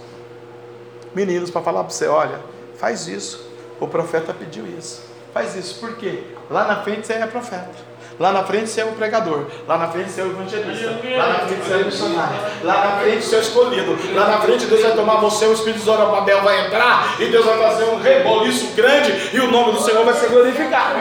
[1.14, 2.40] meninos para falar para você, olha,
[2.76, 3.48] faz isso.
[3.78, 5.02] O profeta pediu isso.
[5.32, 5.78] Faz isso.
[5.80, 6.24] Por quê?
[6.50, 7.89] Lá na frente você é profeta.
[8.20, 9.46] Lá na frente você é o pregador.
[9.66, 10.90] Lá na frente você é o evangelista.
[11.16, 12.36] Lá na frente você é o missionário.
[12.62, 14.14] Lá na frente você é o escolhido.
[14.14, 17.46] Lá na frente Deus vai tomar você, o Espírito de Zorobabel vai entrar e Deus
[17.46, 20.96] vai fazer um reboliço grande e o nome do Senhor vai ser glorificado.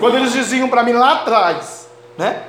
[0.00, 2.42] Quando eles diziam para mim lá atrás, né?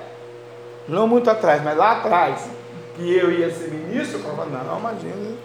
[0.87, 2.49] Não muito atrás, mas lá atrás,
[2.95, 5.37] que eu ia ser ministro, eu falava, não, imagina,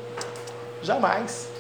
[0.83, 1.51] jamais.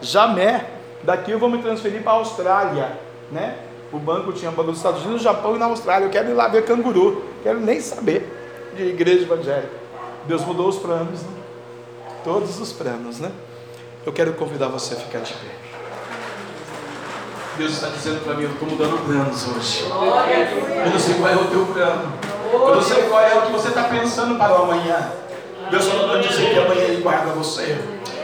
[0.00, 0.62] Jamais.
[1.04, 2.98] Daqui eu vou me transferir para a Austrália,
[3.30, 3.58] né?
[3.92, 6.06] O banco tinha banco nos Estados Unidos, no Japão e na Austrália.
[6.06, 7.24] Eu quero ir lá ver canguru.
[7.42, 9.70] Quero nem saber de igreja evangélica.
[10.26, 11.28] Deus mudou os planos, né?
[12.24, 13.30] Todos os planos, né?
[14.04, 15.66] Eu quero convidar você a ficar de pé.
[17.56, 19.84] Deus está dizendo para mim, eu estou mudando planos hoje.
[19.84, 22.12] Eu não sei qual é o teu plano.
[22.52, 25.12] Eu não sei qual é o que você está pensando para o amanhã.
[25.70, 27.78] Deus está mandando dizer que amanhã Ele guarda você.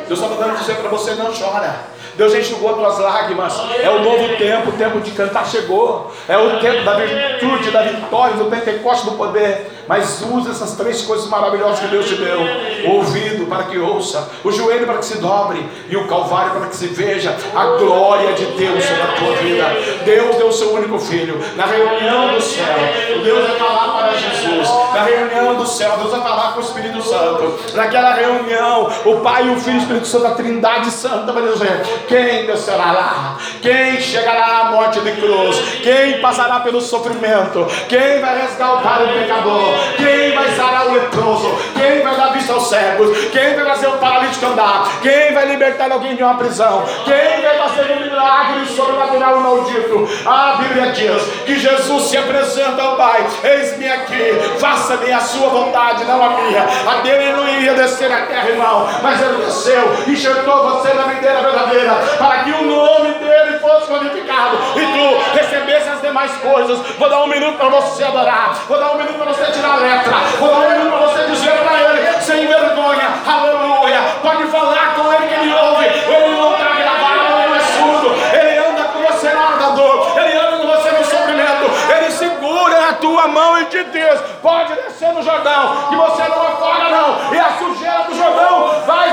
[0.06, 1.91] Deus está mandando dizer para você, não chora.
[2.16, 3.55] Deus enxugou as tuas lágrimas.
[3.80, 6.12] É o novo tempo, o tempo de cantar chegou.
[6.28, 9.70] É o tempo da virtude, da vitória, do Pentecoste, do poder.
[9.89, 12.40] Mas use essas três coisas maravilhosas que Deus te deu:
[12.86, 16.66] o ouvido para que ouça, o joelho para que se dobre e o calvário para
[16.68, 19.64] que se veja a glória de Deus sobre a tua vida.
[20.05, 23.22] Deus deu o seu único filho na reunião do céu.
[23.22, 27.02] Deus vai falar para Jesus na reunião do céu Deus vai falar com o Espírito
[27.02, 27.59] Santo.
[27.74, 32.02] Naquela reunião, o Pai, o Filho e o Espírito Santo, a Trindade Santa, vai dizer:
[32.07, 33.39] quem descerá lá?
[33.61, 35.57] Quem chegará à morte de cruz?
[35.83, 37.66] Quem passará pelo sofrimento?
[37.89, 39.74] Quem vai resgatar o pecador?
[39.97, 41.57] Quem vai sarar o leproso?
[41.74, 43.16] Quem vai dar vista aos cegos?
[43.31, 45.01] Quem vai fazer o paralítico andar?
[45.01, 46.85] Quem vai libertar alguém de uma prisão?
[47.05, 50.09] Quem vai fazer um milagre sobrenatural e maldito?
[50.27, 56.05] A Bíblia diz que Jesus se apresenta ao Pai: Eis-me aqui, faça-me a sua vontade,
[56.05, 56.62] não a minha.
[56.62, 61.05] A dele ele não iria descer na terra, irmão, mas ele desceu, enxertou você na
[61.05, 66.78] videira verdadeira, para que o nome dele fosse glorificado e tu recebesse as demais coisas.
[66.98, 69.77] Vou dar um minuto para você adorar, vou dar um minuto para você tirar a
[69.77, 74.01] letra, vou dar um minuto para você dizer para ele, sem vergonha, aleluia.
[74.23, 78.14] Pode falar com ele que ele ouve, ele não está gravado, ele não é surdo,
[78.36, 82.10] ele anda com você na hora da dor, ele anda com você no sofrimento, ele
[82.10, 86.89] segura na tua mão e te diz: pode descer no Jordão, que você não afoga,
[86.89, 89.10] não, e a sujeira do Jordão vai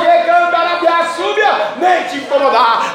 [2.30, 2.94] incomodar.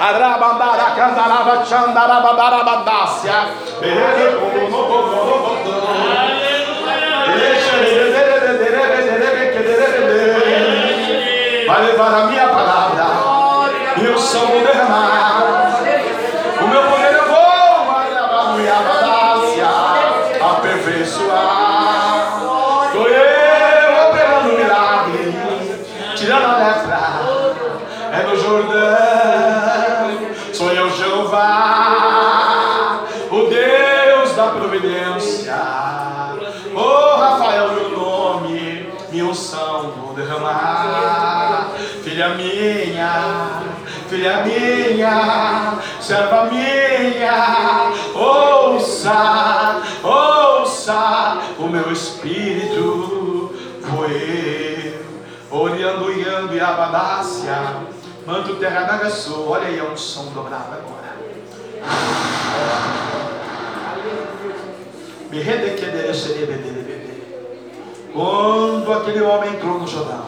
[11.66, 12.43] Vai levar a minha
[45.14, 54.94] minha, serva minha, ouça, ouça, o meu espírito foi
[55.50, 57.76] Oriando, Iando e Abadácia,
[58.26, 61.14] Manto Terra Nagaçu, olha aí, é um som dobrado agora.
[65.30, 67.22] Me redequederecerebederebede.
[68.12, 70.26] Quando aquele homem entrou no Jordão,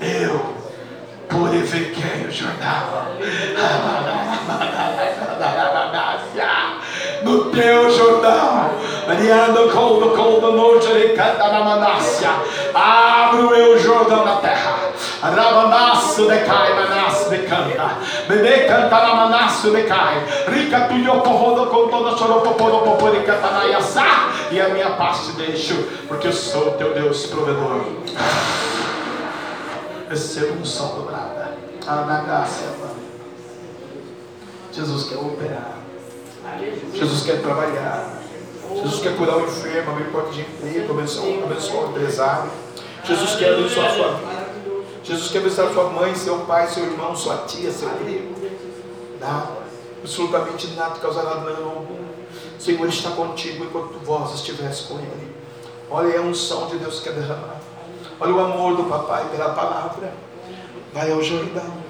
[0.00, 0.53] eu
[1.34, 3.04] purifiquei o Jordão.
[7.22, 8.70] No teu Jordão,
[9.08, 12.30] Mariano, coldo, coldo, noite, ele canta na manácia.
[12.72, 14.90] Abro eu o Jordão na terra.
[15.22, 17.96] Rabanaço decai, manaço decanta.
[18.28, 20.22] Bebê canta na manaço decai.
[20.48, 24.30] Rica tu yo porrodo com toda choropoporo popori catanaiaçá.
[24.50, 25.74] E a minha paz te deixo,
[26.06, 27.80] porque eu sou teu Deus provedor.
[30.08, 31.56] Receba som dobrada.
[31.86, 32.96] Anagácia, mano.
[34.72, 35.78] Jesus quer operar.
[36.92, 38.22] Jesus quer trabalhar.
[38.74, 42.50] Jesus quer curar o enfermo, abrir porta de emprego, abençoar, o empresário.
[43.04, 44.44] Jesus quer abençoar a sua vida.
[45.04, 48.34] Jesus quer abençoar sua mãe, seu pai, seu irmão, sua tia, seu primo.
[49.20, 49.58] Nada,
[50.02, 52.04] absolutamente nada causará dano algum.
[52.58, 55.34] O Senhor está contigo enquanto vós estivesse com Ele.
[55.90, 57.60] Olha a unção de Deus que quer derramar.
[58.20, 60.12] Olha o amor do papai pela palavra.
[60.92, 61.84] Vai ao Jordão.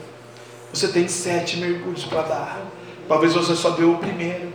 [0.73, 2.63] Você tem sete mergulhos para dar.
[3.07, 4.53] Talvez você só deu o primeiro.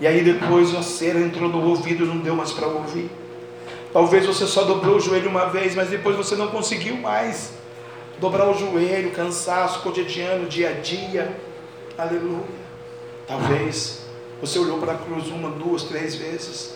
[0.00, 3.10] E aí depois a cera entrou no ouvido e não deu mais para ouvir.
[3.92, 7.52] Talvez você só dobrou o joelho uma vez, mas depois você não conseguiu mais.
[8.20, 11.34] Dobrar o joelho, cansaço cotidiano, dia a dia.
[11.96, 12.66] Aleluia.
[13.26, 14.06] Talvez
[14.40, 16.74] você olhou para a cruz uma, duas, três vezes.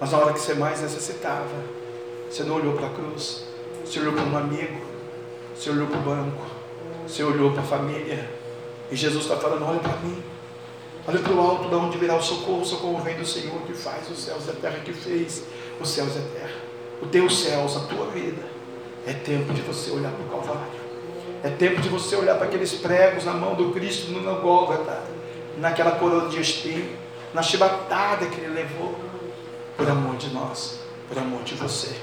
[0.00, 1.46] Mas na hora que você mais necessitava,
[2.30, 3.51] você não olhou para a cruz.
[3.92, 4.80] Você olhou para um amigo.
[5.54, 6.46] Você olhou para o banco.
[7.06, 8.26] Você olhou para a família.
[8.90, 10.22] E Jesus está falando: olha para mim.
[11.06, 12.62] Olha para o alto, de onde virá o socorro.
[12.62, 15.44] O socorro vem do Senhor que faz os céus e a terra, que fez
[15.78, 16.54] os céus e a terra.
[17.02, 18.42] Os teus céus, a tua vida.
[19.06, 20.72] É tempo de você olhar para o Calvário.
[21.44, 25.02] É tempo de você olhar para aqueles pregos na mão do Cristo no Gólgota,
[25.58, 26.96] naquela coroa de espinho,
[27.34, 28.98] na chibatada que ele levou,
[29.76, 30.78] por amor de nós,
[31.10, 31.94] por amor de você.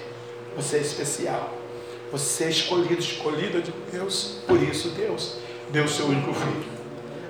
[0.55, 1.58] Você é especial.
[2.11, 4.37] Você é escolhido, escolhida de Deus.
[4.47, 5.35] Por isso Deus
[5.71, 6.79] deu seu único filho.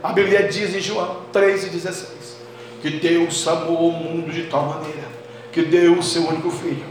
[0.02, 2.06] A Bíblia diz em João 3,16
[2.82, 5.10] que Deus amou o mundo de tal maneira
[5.52, 6.86] que deu o seu único filho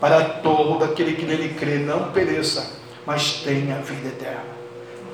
[0.00, 2.72] para todo aquele que nele crê não pereça,
[3.06, 4.44] mas tenha vida eterna.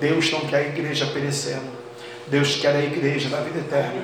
[0.00, 1.78] Deus não quer a igreja perecendo.
[2.26, 4.02] Deus quer a igreja da vida eterna.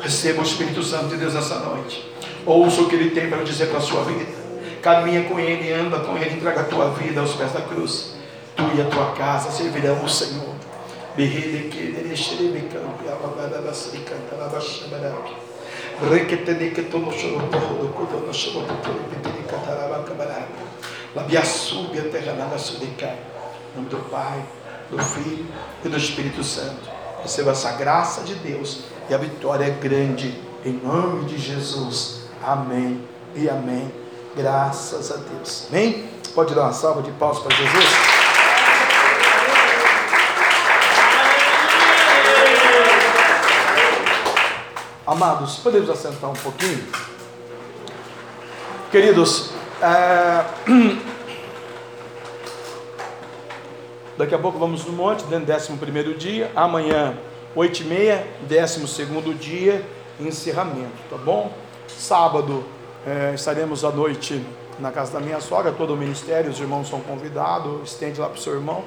[0.00, 2.08] Receba o Espírito Santo de Deus essa noite.
[2.44, 4.39] Ouça o que Ele tem para dizer para a sua vida.
[4.82, 8.14] Caminha com Ele, anda com Ele, entrega a tua vida aos pés da cruz.
[8.56, 10.54] Tu e a tua casa servirão o Senhor.
[22.10, 22.56] Terra nada.
[22.56, 24.42] Em nome do Pai,
[24.90, 25.46] do Filho
[25.84, 26.88] e do Espírito Santo.
[27.22, 30.40] Receba essa graça de Deus e a vitória é grande.
[30.64, 32.22] Em nome de Jesus.
[32.42, 33.02] Amém
[33.34, 33.99] e amém.
[34.36, 35.66] Graças a Deus.
[35.70, 36.08] Amém?
[36.34, 37.84] Pode dar uma salva de palmas para Jesus?
[45.04, 46.86] Amados, podemos assentar um pouquinho?
[48.92, 49.50] Queridos,
[49.82, 50.44] é...
[54.16, 57.18] daqui a pouco vamos no monte, dentro do décimo primeiro dia, amanhã,
[57.56, 59.84] oito e meia, décimo segundo dia,
[60.20, 61.52] encerramento, tá bom?
[61.88, 62.64] Sábado,
[63.06, 64.44] é, estaremos à noite
[64.78, 68.38] na casa da minha sogra, todo o ministério, os irmãos são convidados, estende lá para
[68.38, 68.84] o seu irmão,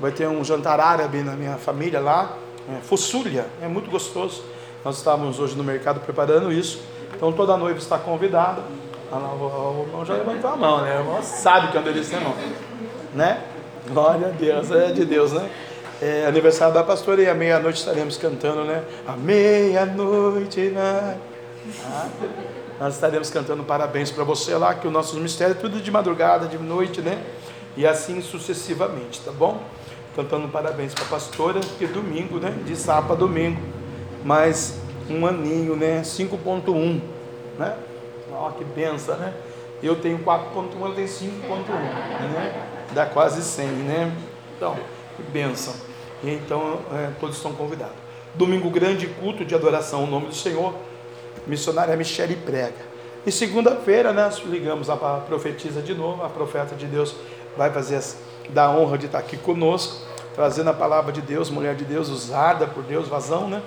[0.00, 2.36] vai ter um jantar árabe na minha família lá,
[2.68, 4.42] é, é muito gostoso,
[4.84, 6.80] nós estávamos hoje no mercado preparando isso,
[7.14, 8.62] então toda noiva está convidada,
[9.10, 10.96] ah, o irmão já levantou a mão, né?
[10.96, 12.34] O irmão sabe que é uma delícia, irmão.
[13.14, 13.40] Né?
[13.88, 15.48] Glória a Deus, é de Deus, né?
[16.02, 18.82] É aniversário da pastora e à meia-noite estaremos cantando, né?
[19.06, 21.16] À meia-noite, né?
[21.84, 22.08] Ah,
[22.78, 26.46] nós estaremos cantando parabéns para você lá, que o nosso mistério é tudo de madrugada,
[26.46, 27.24] de noite, né?
[27.76, 29.62] E assim sucessivamente, tá bom?
[30.14, 32.54] Cantando parabéns para a pastora, que domingo, né?
[32.64, 33.60] De sábado a domingo.
[34.24, 34.78] Mais
[35.08, 36.02] um aninho, né?
[36.02, 37.00] 5.1,
[37.58, 37.76] né?
[38.32, 39.32] Ó, que benção, né?
[39.82, 41.68] Eu tenho 4.1, ela tem 5.1,
[42.32, 42.68] né?
[42.92, 44.16] Dá quase 100, né?
[44.56, 44.76] Então,
[45.16, 45.74] que benção.
[46.22, 47.94] E então, é, todos estão convidados.
[48.34, 50.74] Domingo grande, culto de adoração ao nome do Senhor.
[51.46, 52.96] Missionária Michele prega.
[53.26, 57.14] E segunda-feira, né, nós ligamos a profetisa de novo, a profeta de Deus
[57.56, 58.00] vai fazer
[58.50, 62.66] da honra de estar aqui conosco, trazendo a palavra de Deus, mulher de Deus, usada
[62.66, 63.62] por Deus, vazão, né?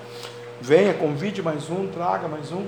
[0.60, 2.66] Venha, convide mais um, traga mais um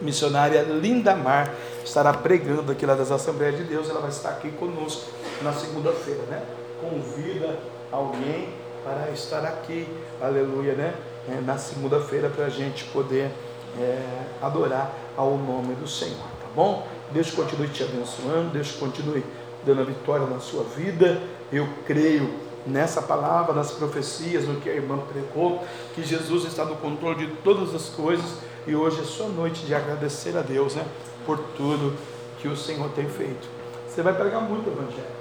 [0.00, 1.52] missionária Linda Mar
[1.84, 3.88] estará pregando aqui lá das Assembleias de Deus.
[3.88, 5.10] Ela vai estar aqui conosco
[5.42, 6.42] na segunda-feira, né?
[6.80, 7.58] Convida
[7.90, 8.48] alguém
[8.84, 9.88] para estar aqui,
[10.20, 10.94] aleluia, né?
[11.28, 13.30] É, na segunda-feira para a gente poder
[13.78, 16.86] é, adorar ao nome do Senhor, tá bom?
[17.12, 19.24] Deus continue te abençoando, Deus continue
[19.64, 21.20] dando a vitória na sua vida.
[21.52, 22.30] Eu creio
[22.66, 25.64] nessa palavra, nas profecias, no que a irmã pregou,
[25.94, 29.74] que Jesus está no controle de todas as coisas e hoje é sua noite de
[29.74, 30.84] agradecer a Deus, né?
[31.24, 31.96] Por tudo
[32.38, 33.48] que o Senhor tem feito.
[33.88, 35.18] Você vai pregar muito o Evangelho.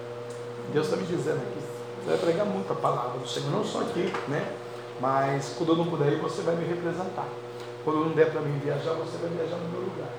[0.74, 1.60] Deus está me dizendo aqui.
[2.04, 4.46] Você vai pregar muito a palavra do Senhor, não só aqui, né?
[5.00, 7.28] Mas quando eu não puder ir, você vai me representar.
[7.88, 10.10] Quando não der para mim viajar, você vai viajar no meu lugar.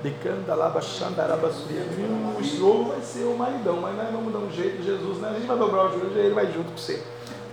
[0.00, 1.82] Decanda lá, baixando, arabasuia.
[2.38, 5.30] O estrogo vai ser o maridão, mas nós vamos dar um jeito, Jesus, né?
[5.30, 7.02] A gente vai dobrar o joelho e ele vai junto com você.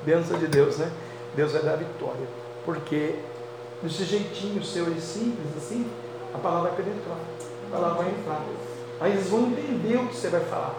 [0.05, 0.91] Bênção de Deus, né?
[1.35, 2.27] Deus vai dar vitória.
[2.63, 3.15] Porque
[3.81, 5.89] desse jeitinho seu e simples assim,
[6.35, 7.17] a palavra vai penetrar,
[7.65, 8.43] a palavra vai entrar.
[9.01, 10.75] Aí eles vão entender o que você vai falar.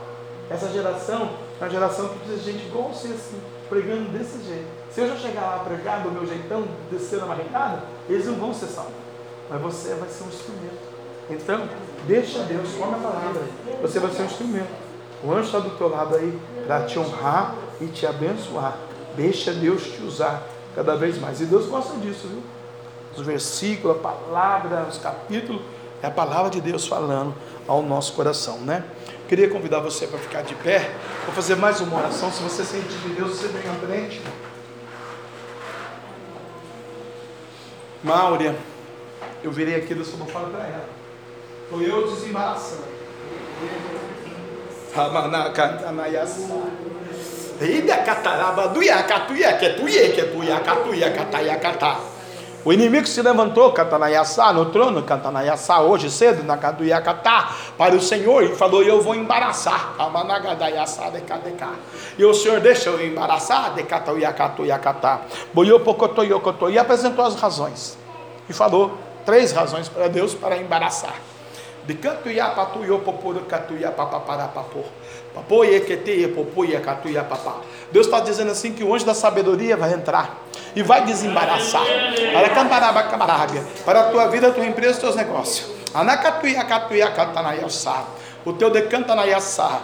[0.49, 1.31] Essa geração
[1.61, 4.66] é uma geração que precisa de gente igual você assim, pregando desse jeito.
[4.91, 8.55] Se eu já chegar lá pregar do meu jeitão, descer na barricada, eles não vão
[8.55, 8.95] ser salvos.
[9.51, 10.95] Mas você vai ser um instrumento.
[11.31, 11.69] Então,
[12.07, 13.43] deixa Deus, come a palavra.
[13.82, 14.85] Você vai ser um instrumento.
[15.23, 18.77] O anjo está do teu lado aí para te honrar e te abençoar.
[19.16, 20.43] Deixa Deus te usar
[20.74, 21.41] cada vez mais.
[21.41, 22.43] E Deus gosta disso, viu?
[23.16, 25.62] os versículos, a palavra, os capítulos,
[26.03, 27.35] é a palavra de Deus falando
[27.66, 28.85] ao nosso coração, né?
[29.29, 30.91] Queria convidar você para ficar de pé,
[31.25, 32.31] vou fazer mais uma oração.
[32.31, 34.21] Se você sente de Deus, você vem à frente.
[38.03, 38.55] Máurea,
[39.43, 40.89] eu virei aqui do falar para ela.
[41.63, 42.85] Estou eu desembaraçando.
[48.05, 52.14] Cataraba, duia, catuia, que tuia, que tuia, catuia, cataia, catá.
[52.65, 58.43] O inimigo se levantou, Catanaiaçá, no trono, Catanaiaçá, hoje cedo, na Caduiacatá, para o Senhor,
[58.43, 61.73] e falou: Eu vou embaraçar, Amanagadaiaçá, Decadecá.
[62.16, 65.20] E o Senhor deixa eu embaraçar, Decatauiacatuiacatá,
[65.53, 67.99] Boiopocotoiocotô, e apresentou as razões.
[68.49, 71.15] E falou três razões para Deus para embaraçar.
[71.86, 73.74] De canto ia patu yo poporo catu.
[77.90, 80.43] Deus está dizendo assim que o anjo da sabedoria vai entrar
[80.74, 81.85] e vai desembaraçar.
[83.85, 85.70] Para a tua vida, a tua empresa, os teus negócios.
[88.44, 89.82] O teu decanta na yassá.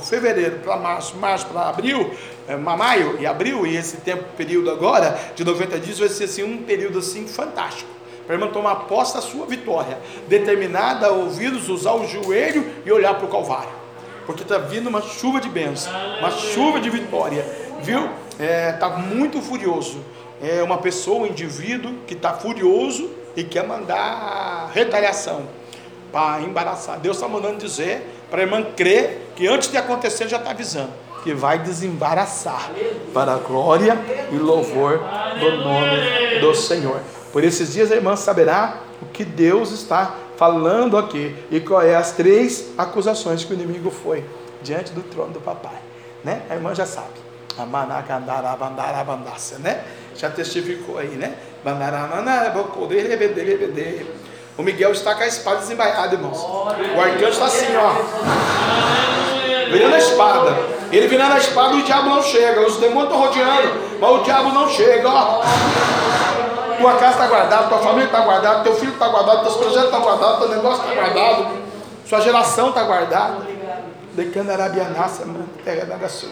[0.00, 2.14] Fevereiro para março, março para abril,
[2.46, 6.42] é, maio e abril, e esse tempo, período agora, de 90 dias, vai ser assim,
[6.42, 7.90] um período assim fantástico
[8.26, 9.98] para irmã tomar posse da sua vitória,
[10.28, 13.70] determinada a ouvi-los, usar o joelho e olhar para o Calvário,
[14.26, 17.44] porque está vindo uma chuva de bênção, uma chuva de vitória,
[17.82, 18.08] viu?
[18.32, 19.98] Está é, tá muito furioso.
[20.42, 25.46] É uma pessoa, um indivíduo que está furioso e quer mandar retaliação.
[26.12, 27.00] para embaraçar.
[27.00, 30.92] Deus está mandando dizer para a irmã crer que antes de acontecer já está avisando
[31.24, 32.70] que vai desembaraçar
[33.14, 33.98] para a glória
[34.30, 35.00] e louvor
[35.40, 37.00] do nome do Senhor.
[37.34, 41.96] Por esses dias a irmã saberá o que Deus está falando aqui e qual é
[41.96, 44.24] as três acusações que o inimigo foi
[44.62, 45.74] diante do trono do papai,
[46.22, 46.42] né?
[46.48, 47.08] A irmã já sabe.
[49.58, 49.82] Né?
[50.14, 51.34] Já testificou aí, né?
[54.56, 56.38] O Miguel está com a espada desembaiada, irmãos.
[56.38, 57.94] O arcanjo está assim, ó.
[59.72, 60.56] Virando a espada.
[60.92, 62.60] Ele virando a espada, o diabo não chega.
[62.60, 65.42] Os demônios estão rodeando, mas o diabo não chega, ó.
[66.78, 70.02] Tua casa está guardada, tua família está guardada, teu filho está guardado, teus projetos estão
[70.02, 71.46] guardados, teu negócio está guardado,
[72.06, 73.54] sua geração está guardada.
[74.14, 75.26] De Candarabianaça,
[75.64, 76.28] terra da Gaçu.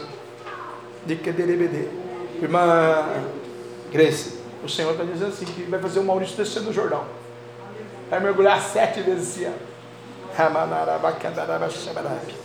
[1.05, 1.89] De Quederebede.
[2.41, 3.05] Irmã
[3.91, 7.03] Grace, o Senhor está dizendo assim: que vai fazer o Maurício descer no Jordão.
[8.09, 9.57] Vai mergulhar sete vezes esse ano.
[10.37, 12.42] Ramanarabacandarabachabarabi.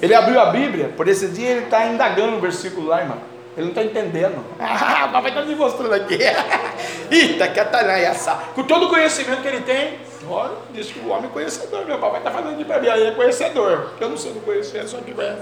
[0.00, 3.18] Ele abriu a Bíblia, por esse dia ele está indagando o versículo lá, irmão.
[3.56, 4.44] Ele não está entendendo.
[4.60, 6.18] Ah, o papai está me mostrando aqui.
[7.10, 8.32] Eita, que atalhaiaça.
[8.54, 9.98] Com todo o conhecimento que ele tem,
[10.28, 11.84] olha, diz que o homem é conhecedor.
[11.84, 13.90] Meu papai está falando de para mim, aí é conhecedor.
[14.00, 15.10] Eu não sei do conhecer, só que.
[15.10, 15.38] Ele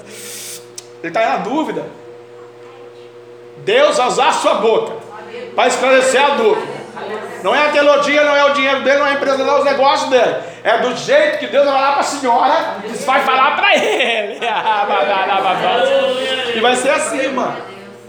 [1.02, 1.84] está na dúvida.
[3.58, 4.94] Deus usar a sua boca
[5.54, 6.75] para esclarecer a dúvida.
[7.42, 9.58] Não é a teologia, não é o dinheiro dele, não é a empresa, não é
[9.58, 10.36] os negócios dele.
[10.64, 14.40] É do jeito que Deus vai falar para a senhora, que vai falar para ele.
[16.56, 17.56] e vai ser assim, irmã.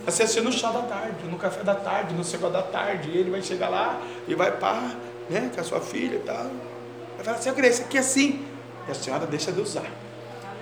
[0.04, 3.12] Vai ser assim no chá da tarde, no café da tarde, no cegó da tarde.
[3.12, 3.98] E ele vai chegar lá
[4.28, 4.82] e vai pá,
[5.30, 6.46] né, com a sua filha e tal.
[7.18, 8.46] Vai falar assim, eu queria isso aqui assim.
[8.88, 9.84] E a senhora deixa de usar.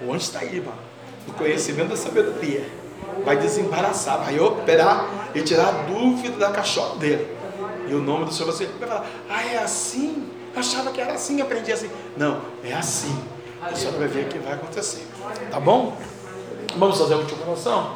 [0.01, 0.73] O anjo está aí, irmã.
[1.27, 2.65] O conhecimento da sabedoria.
[3.23, 7.34] Vai desembaraçar, vai operar e tirar a dúvida da caixota dele.
[7.87, 10.29] E o nome do Senhor você vai falar, ah, é assim?
[10.53, 11.89] Eu achava que era assim, aprendi assim.
[12.17, 13.15] Não, é assim.
[13.61, 15.07] A senhora vai ver o que vai acontecer.
[15.51, 15.97] Tá bom?
[16.77, 17.95] Vamos fazer a última oração?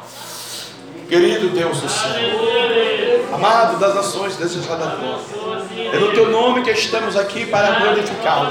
[1.08, 6.70] Querido Deus do céu, amado das nações, desejado da glória, é no teu nome que
[6.70, 8.50] estamos aqui para glorificá-lo,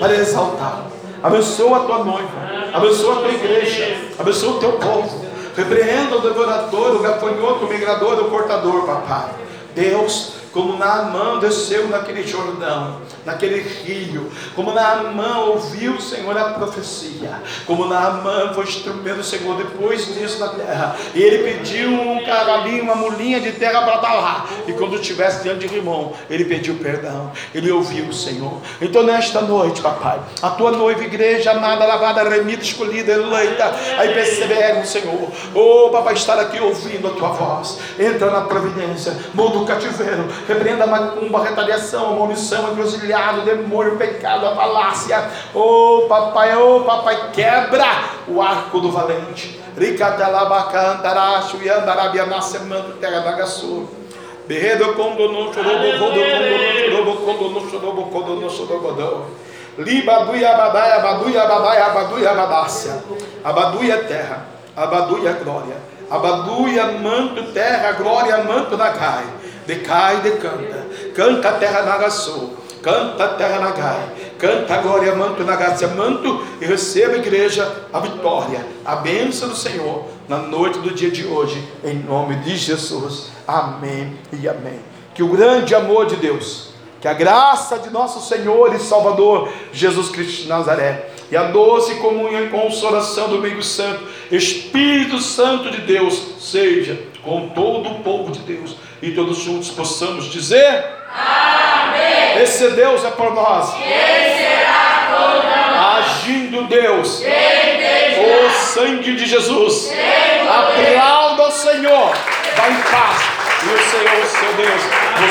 [0.00, 0.90] para exaltá-lo.
[1.22, 2.28] Abençoa a tua noiva,
[2.72, 5.24] abençoa a tua igreja, abençoa o teu povo.
[5.56, 9.30] Repreenda o devorador, o gafanhoto, o migrador, o cortador, papai.
[9.74, 17.40] Deus, como Naamã desceu naquele Jordão, naquele rio, como Naamã ouviu o Senhor a profecia,
[17.66, 22.96] como Naamã foi instrumento Senhor depois disso na terra, e ele pediu um cavalinho, uma
[22.96, 27.30] mulinha de terra para estar lá, e quando estivesse diante de Rimão, ele pediu perdão,
[27.54, 28.58] ele ouviu o Senhor.
[28.80, 34.88] Então nesta noite, papai, a tua noiva, igreja amada, lavada, remida, escolhida, eleita, aí percebemos,
[34.88, 40.28] Senhor, oh papai, estar aqui ouvindo a tua voz, entra na providência, muda o cativeiro,
[40.46, 45.30] repreenda a macumba, a retaliação, a maldição, encruzilhado, o demônio, o pecado, a falácia.
[45.54, 47.86] Oh papai, oh papai, quebra
[48.28, 49.60] o arco do valente.
[49.76, 53.88] Ricatalabacantará, Chuyandarabia, Nascimento, Terra da Gaçu.
[54.46, 56.40] Berredo condono, chorobo, condono,
[56.90, 59.26] chorobo, condono, chorobo, condono, chorobo,
[59.78, 63.02] Libaduia, abadaia, abaduia, abadaia, abaduia, abadácia.
[63.44, 64.46] Abaduia, terra.
[64.76, 65.76] Abaduia, glória.
[66.10, 69.24] Abaduia, manto, terra, glória, manto, nagai.
[69.70, 70.84] Decai e decanta.
[71.14, 72.56] Canta terra nagaçou.
[72.82, 74.08] Canta terra nagai.
[74.36, 76.44] Canta glória, manto, nagácia, manto.
[76.60, 81.62] E receba, igreja, a vitória, a bênção do Senhor na noite do dia de hoje.
[81.84, 83.28] Em nome de Jesus.
[83.46, 84.80] Amém e amém.
[85.14, 86.70] Que o grande amor de Deus,
[87.00, 91.94] que a graça de nosso Senhor e Salvador Jesus Cristo de Nazaré e a doce
[91.96, 94.02] comunhão e consolação do meio santo,
[94.32, 100.26] Espírito Santo de Deus, seja com todo o povo de Deus e todos juntos possamos
[100.30, 102.42] dizer: Amém.
[102.42, 103.74] Esse Deus é por nós.
[103.74, 106.06] Quem será contra nós?
[106.06, 107.20] Agindo Deus.
[107.20, 107.60] Quem
[108.20, 109.90] o sangue de Jesus.
[110.48, 112.12] Aplauda o Senhor.
[112.56, 113.40] Vá em paz.
[113.62, 114.82] E o Senhor, o seu Deus,